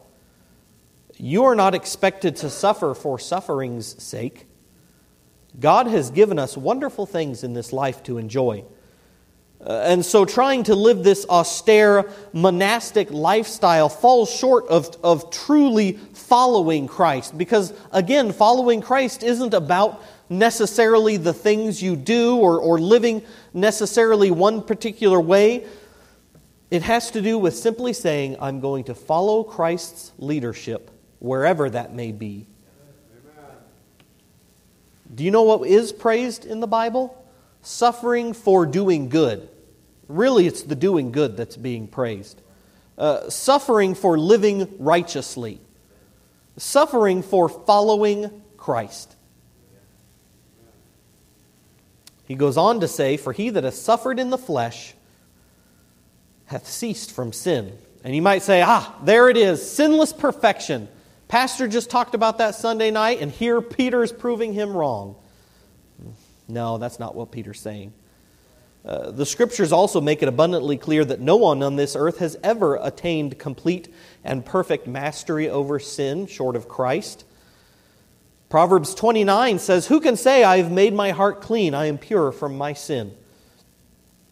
[1.19, 4.47] You are not expected to suffer for suffering's sake.
[5.61, 8.65] God has given us wonderful things in this life to enjoy.
[9.65, 15.93] Uh, and so, trying to live this austere monastic lifestyle falls short of, of truly
[16.15, 17.39] following Christ.
[17.39, 20.03] Because, again, following Christ isn't about
[20.39, 25.67] necessarily the things you do or, or living necessarily one particular way.
[26.71, 31.95] It has to do with simply saying, I'm going to follow Christ's leadership wherever that
[31.95, 32.47] may be.
[35.15, 37.15] Do you know what is praised in the Bible?
[37.61, 39.49] Suffering for doing good.
[40.09, 42.41] Really, it's the doing good that's being praised.
[42.97, 45.61] Uh, suffering for living righteously.
[46.57, 49.17] Suffering for following Christ.
[52.33, 54.95] He goes on to say, For he that hath suffered in the flesh
[56.47, 57.77] hath ceased from sin.
[58.05, 60.89] And you might say, Ah, there it is, sinless perfection.
[61.29, 65.15] Pastor just talked about that Sunday night, and here Peter is proving him wrong.
[66.49, 67.93] No, that's not what Peter's saying.
[68.83, 72.39] Uh, the scriptures also make it abundantly clear that no one on this earth has
[72.43, 73.93] ever attained complete
[74.25, 77.27] and perfect mastery over sin short of Christ.
[78.53, 82.33] Proverbs 29 says, Who can say, I have made my heart clean, I am pure
[82.33, 83.17] from my sin?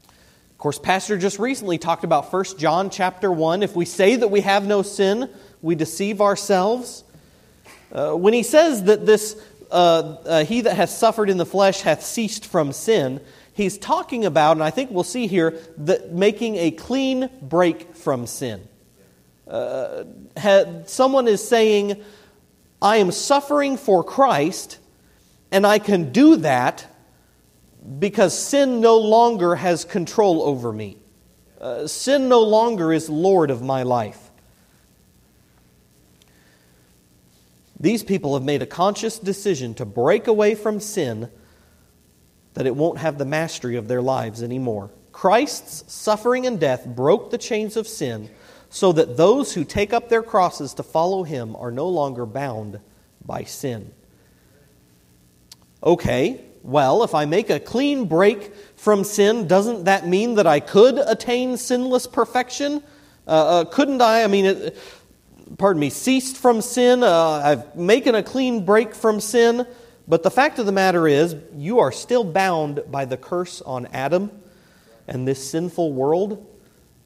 [0.05, 3.63] Of course, Pastor just recently talked about 1 John chapter 1.
[3.63, 5.31] If we say that we have no sin,
[5.63, 7.03] we deceive ourselves.
[7.91, 11.81] Uh, when he says that this, uh, uh, he that has suffered in the flesh
[11.81, 13.23] hath ceased from sin,
[13.55, 18.27] he's talking about, and I think we'll see here, that making a clean break from
[18.27, 18.69] sin.
[19.49, 20.05] Uh,
[20.85, 22.05] someone is saying,
[22.83, 24.79] I am suffering for Christ,
[25.51, 26.87] and I can do that
[27.99, 30.97] because sin no longer has control over me.
[31.61, 34.31] Uh, sin no longer is Lord of my life.
[37.79, 41.31] These people have made a conscious decision to break away from sin
[42.55, 44.91] that it won't have the mastery of their lives anymore.
[45.13, 48.31] Christ's suffering and death broke the chains of sin
[48.71, 52.81] so that those who take up their crosses to follow him are no longer bound
[53.25, 53.93] by sin.
[55.83, 60.61] Okay, well, if I make a clean break from sin, doesn't that mean that I
[60.61, 62.83] could attain sinless perfection?
[63.27, 64.23] Uh, uh, couldn't I?
[64.23, 64.79] I mean, it,
[65.59, 67.03] pardon me, ceased from sin.
[67.03, 69.67] Uh, I've making a clean break from sin.
[70.07, 73.87] But the fact of the matter is, you are still bound by the curse on
[73.87, 74.31] Adam
[75.09, 76.47] and this sinful world.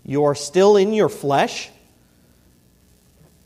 [0.04, 1.70] You are still in your flesh.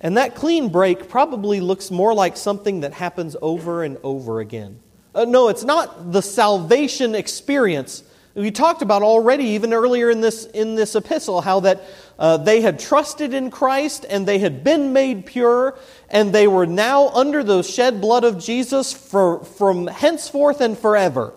[0.01, 4.81] And that clean break probably looks more like something that happens over and over again.
[5.15, 8.05] Uh, no, it's not the salvation experience.
[8.35, 11.83] We talked about already, even earlier in this, in this epistle, how that
[12.19, 15.77] uh, they had trusted in Christ and they had been made pure,
[16.09, 21.33] and they were now under the shed blood of Jesus for, from henceforth and forever.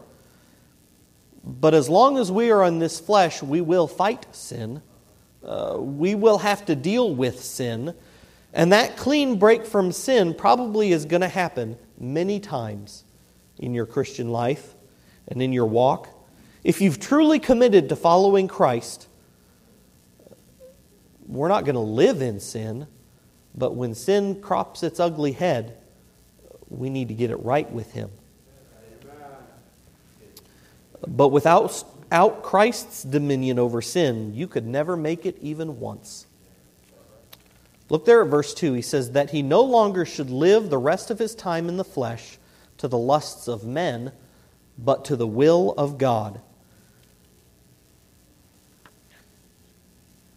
[1.44, 4.84] But as long as we are in this flesh, we will fight sin.
[5.44, 7.94] Uh, we will have to deal with sin.
[8.54, 13.04] And that clean break from sin probably is going to happen many times
[13.58, 14.76] in your Christian life
[15.28, 16.10] and in your walk.
[16.64, 19.08] If you've truly committed to following Christ,
[21.28, 22.88] we're not going to live in sin,
[23.56, 25.78] but when sin crops its ugly head,
[26.70, 28.10] we need to get it right with Him.
[31.08, 36.28] But without out Christ's dominion over sin, you could never make it even once.
[37.90, 38.74] Look there at verse 2.
[38.74, 41.84] He says that he no longer should live the rest of his time in the
[41.84, 42.38] flesh
[42.78, 44.12] to the lusts of men,
[44.78, 46.40] but to the will of God.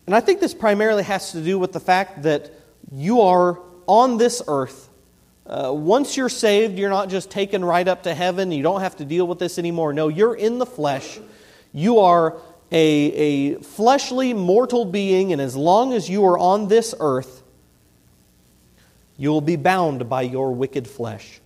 [0.07, 2.51] And I think this primarily has to do with the fact that
[2.93, 4.91] you are on this earth.
[5.47, 8.51] Uh, once you're saved, you're not just taken right up to heaven.
[8.51, 9.93] You don't have to deal with this anymore.
[9.93, 11.19] No, you're in the flesh.
[11.75, 12.37] You are
[12.71, 17.43] a, a fleshly, mortal being, and as long as you are on this earth,
[19.19, 21.41] you will be bound by your wicked flesh.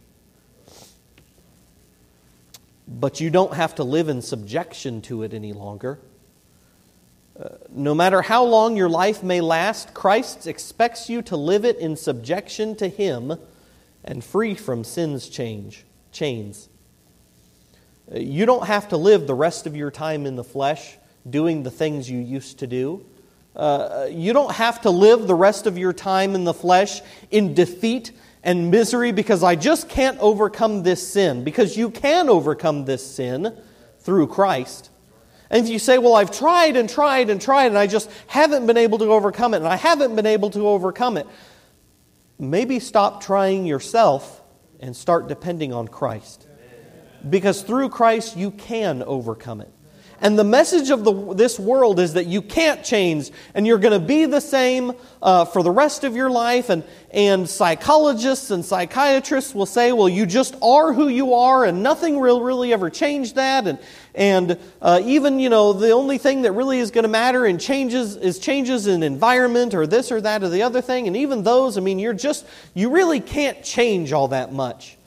[2.86, 5.98] But you don't have to live in subjection to it any longer.
[7.38, 11.78] Uh, no matter how long your life may last, Christ expects you to live it
[11.78, 13.38] in subjection to Him
[14.04, 16.68] and free from sin's change, chains.
[18.12, 20.96] You don't have to live the rest of your time in the flesh
[21.28, 23.04] doing the things you used to do.
[23.54, 27.54] Uh, you don't have to live the rest of your time in the flesh in
[27.54, 31.44] defeat and misery because I just can't overcome this sin.
[31.44, 33.54] Because you can overcome this sin
[34.00, 34.90] through Christ.
[35.50, 38.66] And if you say, Well, I've tried and tried and tried, and I just haven't
[38.66, 41.26] been able to overcome it, and I haven't been able to overcome it,
[42.38, 44.42] maybe stop trying yourself
[44.80, 46.47] and start depending on Christ.
[47.28, 49.72] Because through Christ, you can overcome it.
[50.20, 53.98] And the message of the, this world is that you can't change and you're going
[53.98, 54.92] to be the same
[55.22, 56.70] uh, for the rest of your life.
[56.70, 61.84] And, and psychologists and psychiatrists will say, well, you just are who you are and
[61.84, 63.68] nothing will really ever change that.
[63.68, 63.78] And,
[64.12, 67.58] and uh, even, you know, the only thing that really is going to matter in
[67.58, 71.06] changes is changes in environment or this or that or the other thing.
[71.06, 72.44] And even those, I mean, you're just,
[72.74, 74.97] you really can't change all that much.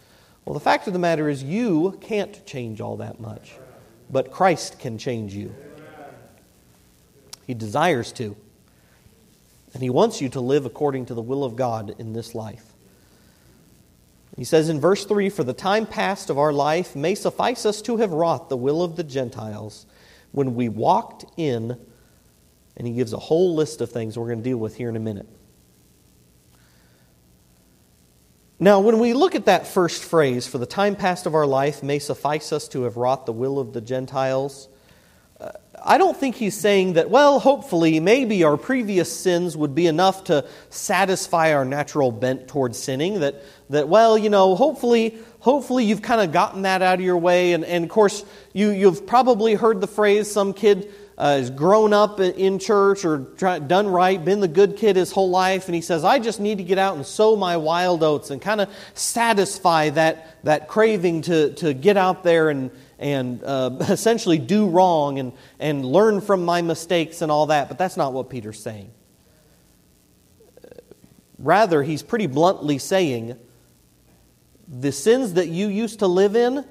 [0.46, 3.54] Well, the fact of the matter is, you can't change all that much
[4.12, 5.56] but Christ can change you.
[7.48, 8.36] He desires to.
[9.74, 12.66] And He wants you to live according to the will of God in this life.
[14.38, 17.82] He says in verse 3 For the time past of our life may suffice us
[17.84, 19.86] to have wrought the will of the Gentiles
[20.32, 21.78] when we walked in,
[22.78, 24.96] and he gives a whole list of things we're going to deal with here in
[24.96, 25.28] a minute.
[28.64, 31.82] Now, when we look at that first phrase, for the time past of our life
[31.82, 34.70] may suffice us to have wrought the will of the Gentiles,
[35.40, 35.50] uh,
[35.84, 40.26] I don't think he's saying that, well, hopefully, maybe our previous sins would be enough
[40.26, 43.22] to satisfy our natural bent towards sinning.
[43.22, 43.42] That,
[43.72, 47.54] that well, you know, hopefully, hopefully you've kind of gotten that out of your way.
[47.54, 51.94] And, and of course, you, you've probably heard the phrase some kid uh, has grown
[51.94, 55.76] up in church or try, done right, been the good kid his whole life, and
[55.76, 58.60] he says, I just need to get out and sow my wild oats and kind
[58.60, 64.68] of satisfy that, that craving to, to get out there and, and uh, essentially do
[64.68, 67.68] wrong and, and learn from my mistakes and all that.
[67.68, 68.90] But that's not what Peter's saying.
[71.38, 73.38] Rather, he's pretty bluntly saying,
[74.68, 76.66] the sins that you used to live in,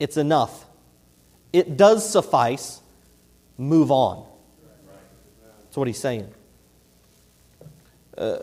[0.00, 0.66] it's enough.
[1.52, 2.79] It does suffice
[3.60, 4.26] move on.
[5.64, 6.32] That's what he's saying.
[8.16, 8.38] Uh,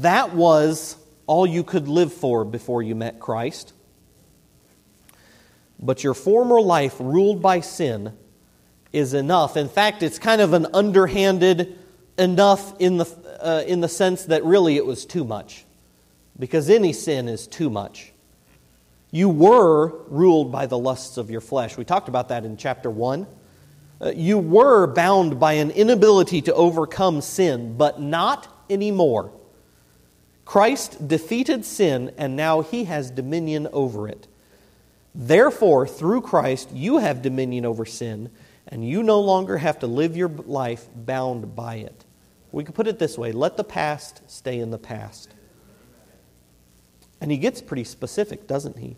[0.00, 0.96] that was
[1.26, 3.72] all you could live for before you met Christ.
[5.78, 8.16] But your former life ruled by sin
[8.92, 9.56] is enough.
[9.56, 11.76] In fact, it's kind of an underhanded
[12.16, 15.64] enough in the, uh, in the sense that really it was too much.
[16.38, 18.12] Because any sin is too much.
[19.10, 21.76] You were ruled by the lusts of your flesh.
[21.76, 23.26] We talked about that in chapter 1.
[24.04, 29.32] Uh, you were bound by an inability to overcome sin, but not anymore.
[30.44, 34.28] Christ defeated sin, and now he has dominion over it.
[35.14, 38.30] Therefore, through Christ, you have dominion over sin,
[38.68, 42.04] and you no longer have to live your life bound by it.
[42.52, 45.30] We could put it this way let the past stay in the past.
[47.22, 48.96] And he gets pretty specific, doesn't he?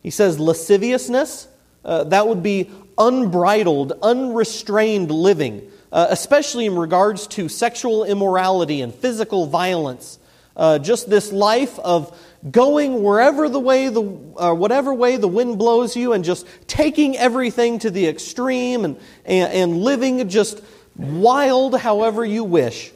[0.00, 1.48] He says lasciviousness,
[1.84, 8.94] uh, that would be unbridled, unrestrained living, uh, especially in regards to sexual immorality and
[8.94, 10.18] physical violence.
[10.56, 12.18] Uh, just this life of
[12.50, 17.16] going wherever the way the uh, whatever way the wind blows you and just taking
[17.16, 20.60] everything to the extreme and, and, and living just
[20.96, 22.92] wild however you wish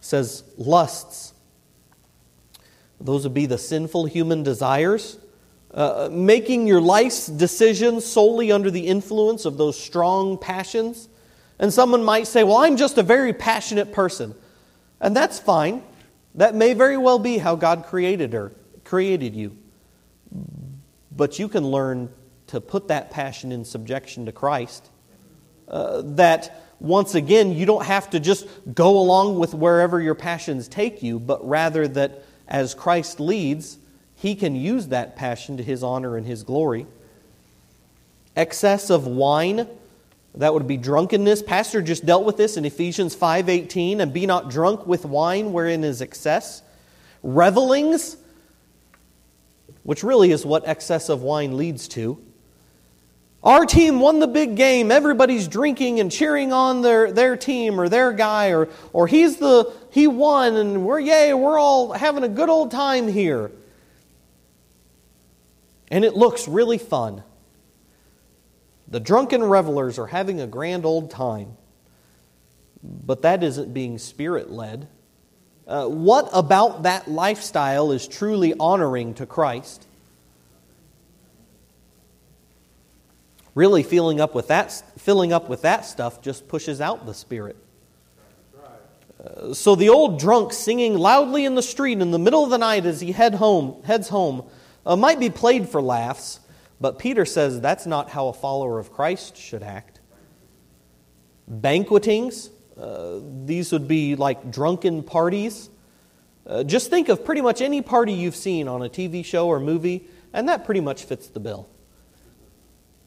[0.00, 1.34] says lusts
[3.00, 5.18] those would be the sinful human desires
[5.74, 11.08] uh, making your life's decisions solely under the influence of those strong passions
[11.58, 14.34] and someone might say well i'm just a very passionate person
[15.00, 15.82] and that's fine
[16.34, 18.52] that may very well be how God created her,
[18.84, 19.56] created you.
[21.12, 22.10] But you can learn
[22.48, 24.90] to put that passion in subjection to Christ.
[25.68, 30.68] Uh, that once again, you don't have to just go along with wherever your passions
[30.68, 33.78] take you, but rather that as Christ leads,
[34.24, 36.86] he can use that passion to his honor and his glory.
[38.34, 39.68] Excess of wine
[40.36, 41.42] that would be drunkenness.
[41.42, 45.84] Pastor just dealt with this in Ephesians 5:18 and be not drunk with wine wherein
[45.84, 46.62] is excess.
[47.22, 48.16] Revelings,
[49.82, 52.16] which really is what excess of wine leads to.
[53.42, 54.90] Our team won the big game.
[54.90, 59.70] Everybody's drinking and cheering on their, their team or their guy, or, or he's the
[59.90, 63.50] he won, and we're yay, we're all having a good old time here.
[65.90, 67.22] And it looks really fun.
[68.88, 71.56] The drunken revelers are having a grand old time.
[72.82, 74.88] But that isn't being spirit led.
[75.66, 79.86] Uh, what about that lifestyle is truly honoring to Christ?
[83.54, 87.56] Really, filling up with that, filling up with that stuff just pushes out the spirit.
[89.24, 92.58] Uh, so the old drunk singing loudly in the street in the middle of the
[92.58, 94.44] night as he head home, heads home
[94.86, 96.40] uh, might be played for laughs,
[96.80, 100.00] but Peter says that's not how a follower of Christ should act.
[101.48, 105.70] Banquetings, uh, these would be like drunken parties.
[106.46, 109.60] Uh, just think of pretty much any party you've seen on a TV show or
[109.60, 111.68] movie, and that pretty much fits the bill.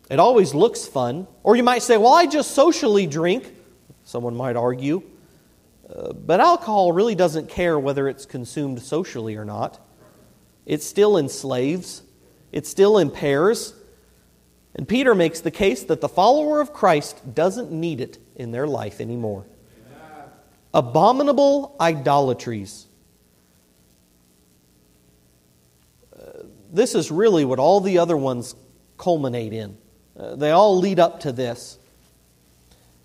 [0.10, 1.28] It always looks fun.
[1.44, 3.54] Or you might say, well, I just socially drink,
[4.04, 5.04] someone might argue.
[5.94, 9.80] Uh, but alcohol really doesn't care whether it's consumed socially or not.
[10.68, 12.04] It still enslaves,
[12.52, 13.74] it still impairs.
[14.76, 18.68] And Peter makes the case that the follower of Christ doesn't need it in their
[18.68, 19.46] life anymore.
[20.74, 22.86] Abominable idolatries.
[26.16, 28.54] Uh, this is really what all the other ones
[28.98, 29.78] culminate in.
[30.20, 31.80] Uh, they all lead up to this.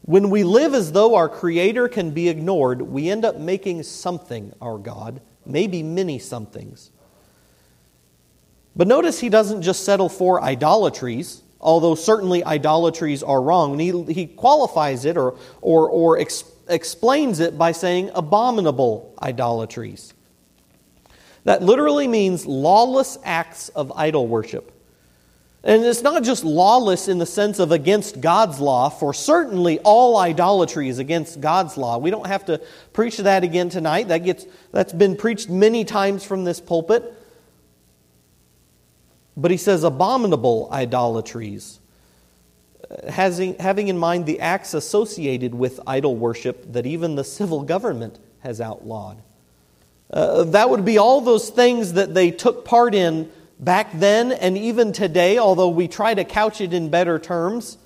[0.02, 4.52] When we live as though our Creator can be ignored, we end up making something
[4.60, 6.90] our God, maybe many somethings.
[8.74, 13.78] But notice he doesn't just settle for idolatries, although certainly idolatries are wrong.
[13.78, 20.14] He, he qualifies it or, or, or ex, explains it by saying abominable idolatries.
[21.44, 24.70] That literally means lawless acts of idol worship.
[25.64, 30.16] And it's not just lawless in the sense of against God's law, for certainly all
[30.16, 31.98] idolatry is against God's law.
[31.98, 32.60] We don't have to
[32.92, 34.08] preach that again tonight.
[34.08, 37.14] That gets, that's been preached many times from this pulpit.
[39.36, 41.80] But he says abominable idolatries,
[43.08, 48.18] having, having in mind the acts associated with idol worship that even the civil government
[48.40, 49.22] has outlawed.
[50.10, 54.58] Uh, that would be all those things that they took part in back then and
[54.58, 57.78] even today, although we try to couch it in better terms.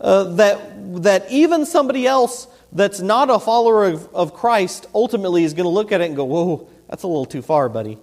[0.00, 5.54] Uh, that, that even somebody else that's not a follower of, of Christ ultimately is
[5.54, 7.98] going to look at it and go, Whoa, that's a little too far, buddy.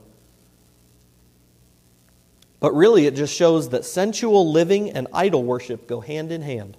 [2.64, 6.78] But really, it just shows that sensual living and idol worship go hand in hand.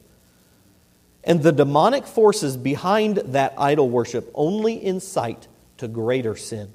[1.26, 6.72] and the demonic forces behind that idol worship only incite to greater sin.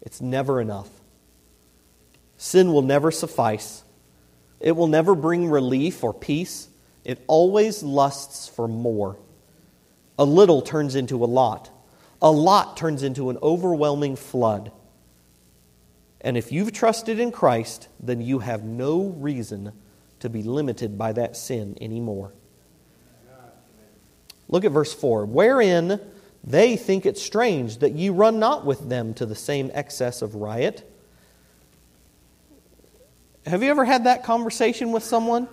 [0.00, 0.88] It's never enough.
[2.38, 3.82] Sin will never suffice,
[4.60, 6.68] it will never bring relief or peace.
[7.04, 9.16] It always lusts for more.
[10.18, 11.70] A little turns into a lot,
[12.20, 14.72] a lot turns into an overwhelming flood.
[16.20, 19.72] And if you've trusted in Christ, then you have no reason
[20.20, 22.32] to be limited by that sin anymore.
[24.48, 25.26] Look at verse 4.
[25.26, 26.00] Wherein
[26.42, 30.34] they think it strange that ye run not with them to the same excess of
[30.34, 30.90] riot.
[33.46, 35.48] Have you ever had that conversation with someone?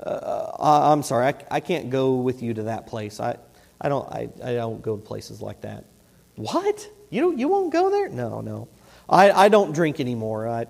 [0.00, 3.20] Uh, uh I'm sorry, I, I can't go with you to that place.
[3.20, 3.36] I,
[3.80, 5.84] I, don't, I, I don't go to places like that.
[6.36, 6.88] What?
[7.10, 8.08] You, don't, you won't go there?
[8.08, 8.68] No, no.
[9.08, 10.48] I, I don't drink anymore.
[10.48, 10.66] I,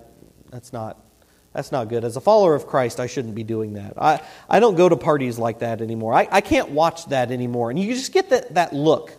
[0.49, 0.97] that's not
[1.53, 2.03] that's not good.
[2.03, 3.93] As a follower of Christ, I shouldn't be doing that.
[3.97, 6.13] I, I don't go to parties like that anymore.
[6.13, 7.71] I, I can't watch that anymore.
[7.71, 9.13] And you just get that, that look.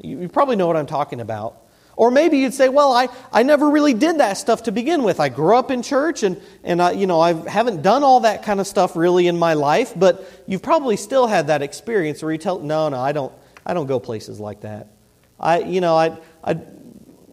[0.00, 1.62] You, you probably know what I'm talking about.
[1.94, 5.18] Or maybe you'd say, well, I, I never really did that stuff to begin with.
[5.18, 8.44] I grew up in church and, and I, you know, I haven't done all that
[8.44, 12.30] kind of stuff really in my life, but you've probably still had that experience where
[12.30, 13.32] you tell, no, no, I don't,
[13.66, 14.88] I don't go places like that.
[15.40, 16.54] I, you know, I, I,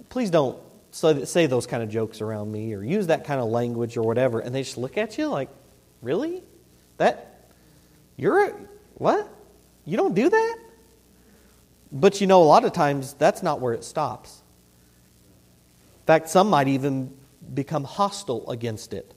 [0.10, 0.58] please don't
[0.96, 4.40] say those kind of jokes around me or use that kind of language or whatever,
[4.40, 5.50] and they just look at you like,
[6.02, 6.42] really?
[6.98, 7.50] That,
[8.16, 8.54] you're, a,
[8.96, 9.28] what?
[9.84, 10.58] You don't do that?
[11.92, 14.42] But you know, a lot of times that's not where it stops.
[16.02, 17.14] In fact, some might even
[17.54, 19.14] become hostile against it.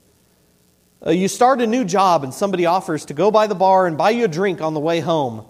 [1.05, 3.97] Uh, you start a new job and somebody offers to go by the bar and
[3.97, 5.45] buy you a drink on the way home.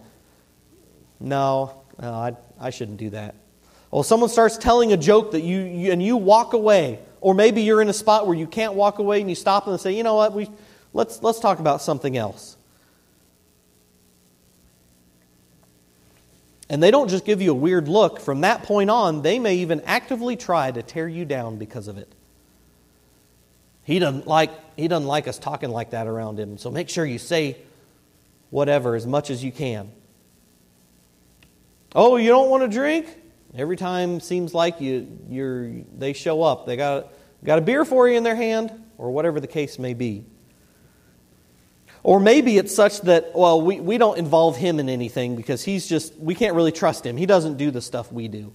[1.20, 3.36] No, no I, I shouldn't do that.
[3.92, 7.64] Well, someone starts telling a joke that you, you, and you walk away, or maybe
[7.64, 10.04] you're in a spot where you can't walk away and you stop and say, you
[10.04, 10.50] know what, we,
[10.94, 12.56] let's, let's talk about something else.
[16.70, 18.20] And they don't just give you a weird look.
[18.20, 21.98] From that point on, they may even actively try to tear you down because of
[21.98, 22.14] it.
[23.86, 27.04] He doesn't like, he doesn't like us talking like that around him, so make sure
[27.04, 27.58] you say
[28.52, 29.92] whatever as much as you can.
[31.96, 33.08] Oh, you don't want to drink?
[33.56, 36.66] Every time seems like you, you're, they show up.
[36.66, 37.12] They got,
[37.44, 40.26] got a beer for you in their hand, or whatever the case may be.
[42.04, 45.88] Or maybe it's such that, well, we, we don't involve him in anything because he's
[45.88, 47.18] just, we can't really trust him.
[47.18, 48.54] He doesn't do the stuff we do.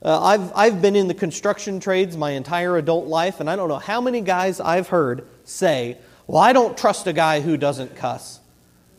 [0.00, 3.68] Uh, I've, I've been in the construction trades my entire adult life, and I don't
[3.68, 7.96] know how many guys I've heard say, Well, I don't trust a guy who doesn't
[7.96, 8.38] cuss.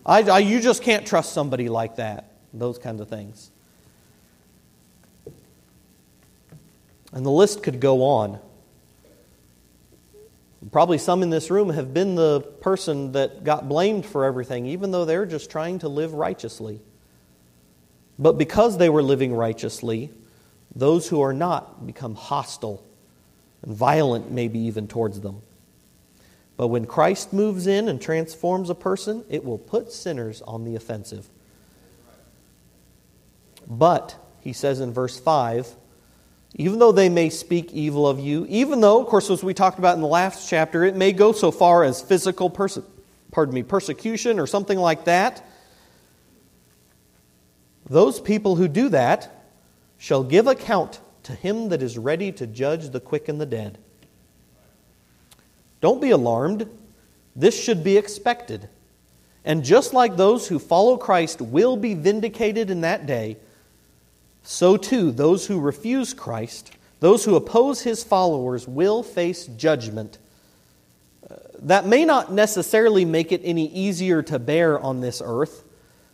[0.06, 2.34] I, I, you just can't trust somebody like that.
[2.54, 3.52] Those kinds of things.
[7.12, 8.40] And the list could go on.
[10.72, 14.92] Probably some in this room have been the person that got blamed for everything, even
[14.92, 16.82] though they're just trying to live righteously.
[18.20, 20.12] But because they were living righteously,
[20.76, 22.84] those who are not become hostile
[23.62, 25.42] and violent, maybe even towards them.
[26.58, 30.76] But when Christ moves in and transforms a person, it will put sinners on the
[30.76, 31.30] offensive.
[33.66, 35.74] But, he says in verse 5,
[36.56, 39.80] even though they may speak evil of you, even though, of course, as we talked
[39.80, 42.80] about in the last chapter, it may go so far as physical perse-
[43.32, 45.46] pardon me, persecution or something like that,
[47.90, 49.46] those people who do that
[49.98, 53.78] shall give account to him that is ready to judge the quick and the dead.
[55.82, 56.70] Don't be alarmed.
[57.36, 58.70] This should be expected.
[59.46, 63.38] And just like those who follow Christ will be vindicated in that day,
[64.44, 70.18] so too those who refuse Christ, those who oppose his followers, will face judgment.
[71.30, 75.64] Uh, that may not necessarily make it any easier to bear on this earth.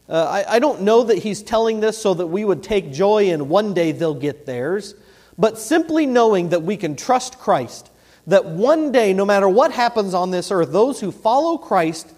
[0.08, 3.30] Uh, I, I don't know that he's telling this so that we would take joy
[3.30, 4.94] in one day they'll get theirs,
[5.38, 7.90] but simply knowing that we can trust Christ,
[8.28, 12.12] that one day, no matter what happens on this earth, those who follow Christ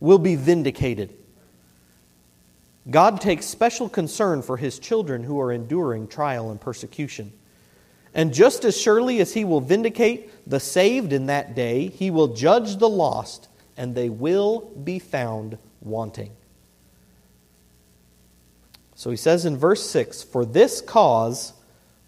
[0.00, 1.14] will be vindicated.
[2.88, 7.32] God takes special concern for his children who are enduring trial and persecution.
[8.14, 12.28] And just as surely as he will vindicate the saved in that day, he will
[12.28, 16.32] judge the lost, and they will be found wanting.
[18.94, 21.52] So he says in verse 6 For this cause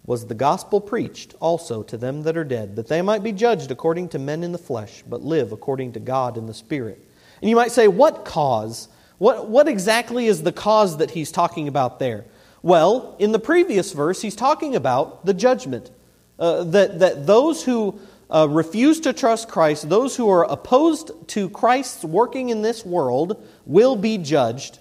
[0.05, 3.71] was the gospel preached also to them that are dead, that they might be judged
[3.71, 6.99] according to men in the flesh, but live according to God in the Spirit.
[7.41, 8.89] And you might say, What cause?
[9.23, 12.25] What, what exactly is the cause that he's talking about there?
[12.61, 15.91] Well, in the previous verse, he's talking about the judgment.
[16.37, 17.97] Uh, that, that those who
[18.29, 23.41] uh, refuse to trust Christ, those who are opposed to Christ's working in this world,
[23.65, 24.79] will be judged.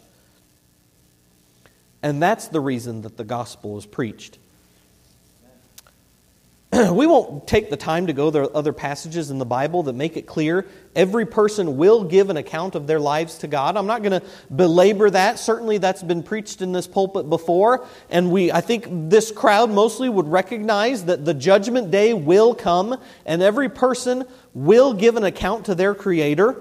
[2.03, 4.39] And that's the reason that the gospel is preached.
[6.93, 10.17] we won't take the time to go to other passages in the Bible that make
[10.17, 10.67] it clear
[10.97, 13.77] every person will give an account of their lives to God.
[13.77, 15.39] I'm not going to belabor that.
[15.39, 20.09] Certainly that's been preached in this pulpit before, and we I think this crowd mostly
[20.09, 25.67] would recognize that the judgment day will come and every person will give an account
[25.67, 26.57] to their creator.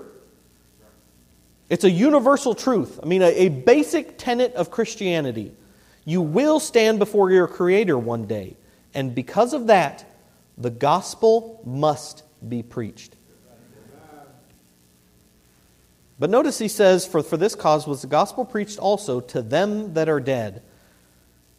[1.69, 2.99] It's a universal truth.
[3.01, 5.53] I mean a, a basic tenet of Christianity.
[6.03, 8.57] You will stand before your creator one day.
[8.93, 10.05] And because of that,
[10.57, 13.15] the gospel must be preached.
[16.19, 19.95] But notice he says, for, for this cause was the gospel preached also to them
[19.95, 20.61] that are dead.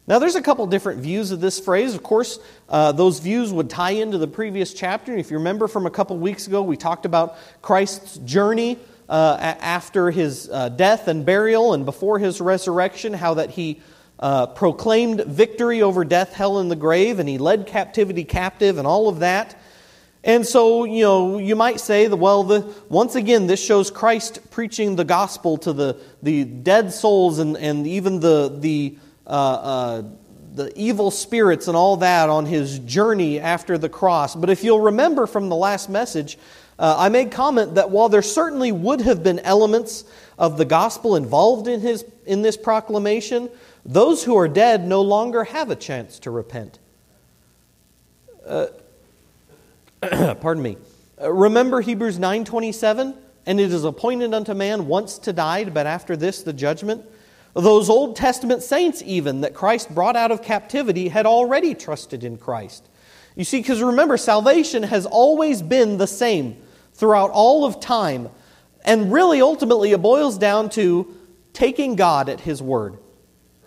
[0.07, 1.95] Now, there's a couple different views of this phrase.
[1.95, 5.11] Of course, uh, those views would tie into the previous chapter.
[5.11, 8.79] And if you remember from a couple weeks ago, we talked about Christ's journey
[9.09, 13.81] uh, after his uh, death and burial and before his resurrection, how that he
[14.23, 18.87] uh, proclaimed victory over death, hell, and the grave, and he led captivity captive and
[18.87, 19.59] all of that.
[20.23, 24.49] And so, you know, you might say that, well, the, once again, this shows Christ
[24.49, 28.97] preaching the gospel to the, the dead souls and, and even the, the,
[29.27, 30.03] uh, uh,
[30.55, 34.37] the evil spirits and all that on his journey after the cross.
[34.37, 36.37] But if you'll remember from the last message,
[36.79, 40.05] uh, I made comment that while there certainly would have been elements
[40.37, 43.49] of the gospel involved in, his, in this proclamation,
[43.85, 46.79] those who are dead no longer have a chance to repent.
[48.45, 48.67] Uh,
[50.41, 50.77] pardon me.
[51.21, 53.15] Uh, remember Hebrews 9:27,
[53.45, 57.05] and it is appointed unto man once to die, but after this the judgment.
[57.53, 62.37] Those Old Testament saints, even that Christ brought out of captivity, had already trusted in
[62.37, 62.89] Christ.
[63.35, 66.57] You see, because remember, salvation has always been the same
[66.93, 68.29] throughout all of time.
[68.85, 71.15] And really, ultimately, it boils down to
[71.53, 72.97] taking God at His word.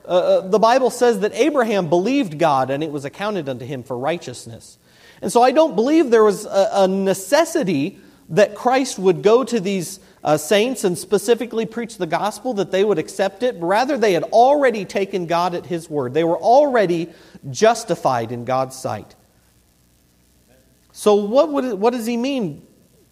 [0.06, 3.82] Uh, uh, the Bible says that Abraham believed God and it was accounted unto him
[3.82, 4.78] for righteousness.
[5.20, 7.98] And so I don't believe there was a, a necessity
[8.28, 12.84] that Christ would go to these uh, saints and specifically preach the gospel, that they
[12.84, 13.54] would accept it.
[13.58, 17.10] Rather, they had already taken God at his word, they were already
[17.50, 19.14] justified in God's sight.
[20.90, 22.66] So, what, would, what does he mean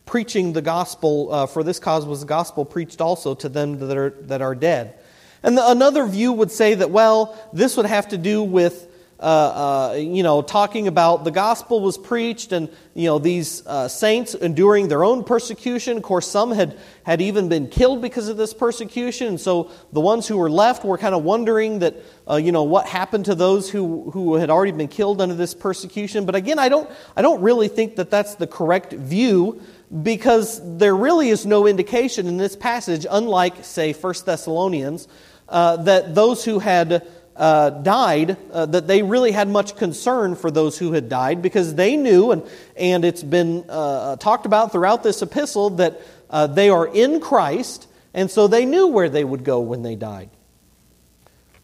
[0.06, 1.32] preaching the gospel?
[1.32, 4.54] Uh, for this cause was the gospel preached also to them that are, that are
[4.54, 4.98] dead.
[5.44, 8.90] And the, another view would say that, well, this would have to do with,
[9.20, 13.86] uh, uh, you know, talking about the gospel was preached and, you know, these uh,
[13.86, 15.98] saints enduring their own persecution.
[15.98, 19.28] Of course, some had, had even been killed because of this persecution.
[19.28, 21.96] And so the ones who were left were kind of wondering that,
[22.28, 25.52] uh, you know, what happened to those who, who had already been killed under this
[25.52, 26.24] persecution.
[26.24, 29.60] But again, I don't, I don't really think that that's the correct view
[30.02, 35.06] because there really is no indication in this passage, unlike, say, 1 Thessalonians,
[35.48, 40.50] uh, that those who had uh, died, uh, that they really had much concern for
[40.50, 42.42] those who had died because they knew, and,
[42.76, 47.88] and it's been uh, talked about throughout this epistle, that uh, they are in Christ,
[48.12, 50.30] and so they knew where they would go when they died.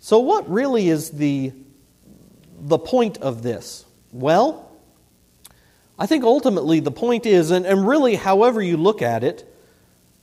[0.00, 1.52] So, what really is the,
[2.58, 3.84] the point of this?
[4.12, 4.70] Well,
[5.98, 9.46] I think ultimately the point is, and, and really, however you look at it,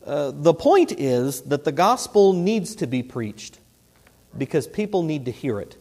[0.07, 3.59] uh, the point is that the gospel needs to be preached
[4.37, 5.75] because people need to hear it.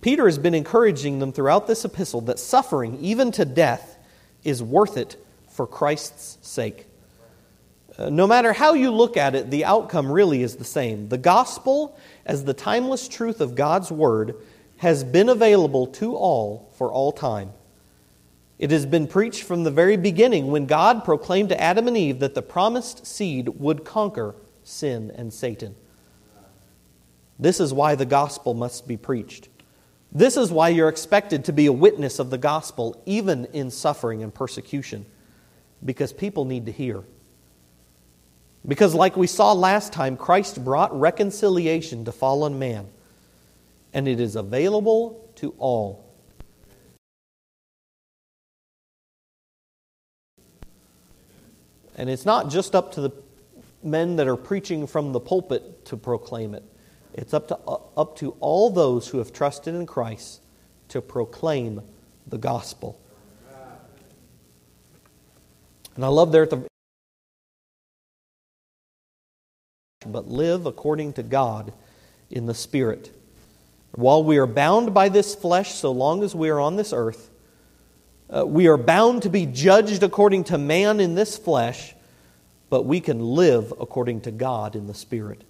[0.00, 3.98] Peter has been encouraging them throughout this epistle that suffering, even to death,
[4.42, 5.16] is worth it
[5.48, 6.86] for Christ's sake.
[7.96, 11.08] Uh, no matter how you look at it, the outcome really is the same.
[11.08, 14.36] The gospel, as the timeless truth of God's word,
[14.76, 17.52] has been available to all for all time.
[18.58, 22.18] It has been preached from the very beginning when God proclaimed to Adam and Eve
[22.18, 24.34] that the promised seed would conquer
[24.64, 25.76] sin and Satan.
[27.38, 29.48] This is why the gospel must be preached.
[30.10, 34.22] This is why you're expected to be a witness of the gospel, even in suffering
[34.22, 35.06] and persecution,
[35.84, 37.04] because people need to hear.
[38.66, 42.88] Because, like we saw last time, Christ brought reconciliation to fallen man,
[43.92, 46.07] and it is available to all.
[51.98, 53.10] And it's not just up to the
[53.82, 56.62] men that are preaching from the pulpit to proclaim it.
[57.12, 60.40] It's up to, uh, up to all those who have trusted in Christ
[60.88, 61.82] to proclaim
[62.28, 63.00] the gospel.
[65.96, 66.68] And I love there at the
[70.06, 71.72] but live according to God
[72.30, 73.10] in the Spirit.
[73.96, 77.30] While we are bound by this flesh so long as we are on this earth,
[78.34, 81.94] uh, we are bound to be judged according to man in this flesh,
[82.68, 85.44] but we can live according to God in the Spirit.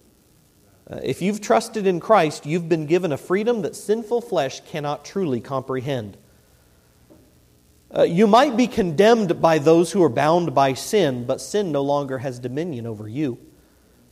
[0.89, 5.05] Uh, if you've trusted in Christ, you've been given a freedom that sinful flesh cannot
[5.05, 6.17] truly comprehend.
[7.95, 11.81] Uh, you might be condemned by those who are bound by sin, but sin no
[11.81, 13.37] longer has dominion over you.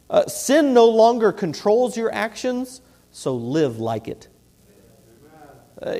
[0.10, 4.28] Uh, sin no longer controls your actions, so live like it.
[5.82, 5.98] Uh,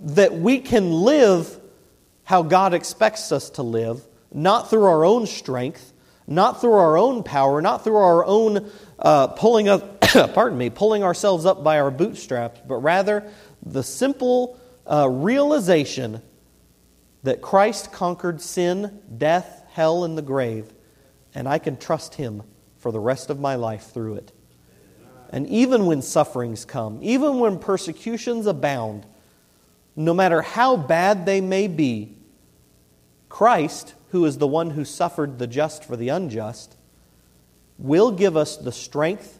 [0.00, 1.60] that we can live
[2.28, 5.94] how God expects us to live, not through our own strength,
[6.26, 10.02] not through our own power, not through our own uh, pulling up,
[10.34, 13.32] pardon me, pulling ourselves up by our bootstraps, but rather
[13.64, 16.20] the simple uh, realization
[17.22, 20.70] that Christ conquered sin, death, hell, and the grave,
[21.34, 22.42] and I can trust Him
[22.76, 24.32] for the rest of my life through it.
[25.30, 29.06] And even when sufferings come, even when persecutions abound,
[29.96, 32.16] no matter how bad they may be,
[33.28, 36.76] Christ, who is the one who suffered the just for the unjust,
[37.78, 39.38] will give us the strength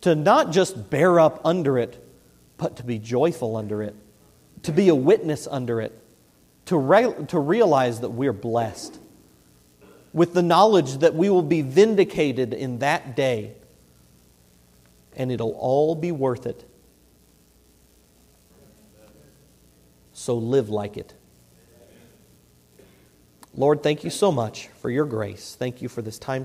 [0.00, 2.02] to not just bear up under it,
[2.58, 3.94] but to be joyful under it,
[4.62, 5.98] to be a witness under it,
[6.66, 8.98] to, re- to realize that we're blessed,
[10.12, 13.52] with the knowledge that we will be vindicated in that day,
[15.16, 16.64] and it'll all be worth it.
[20.12, 21.12] So live like it.
[23.58, 25.56] Lord, thank you so much for your grace.
[25.58, 26.44] Thank you for this time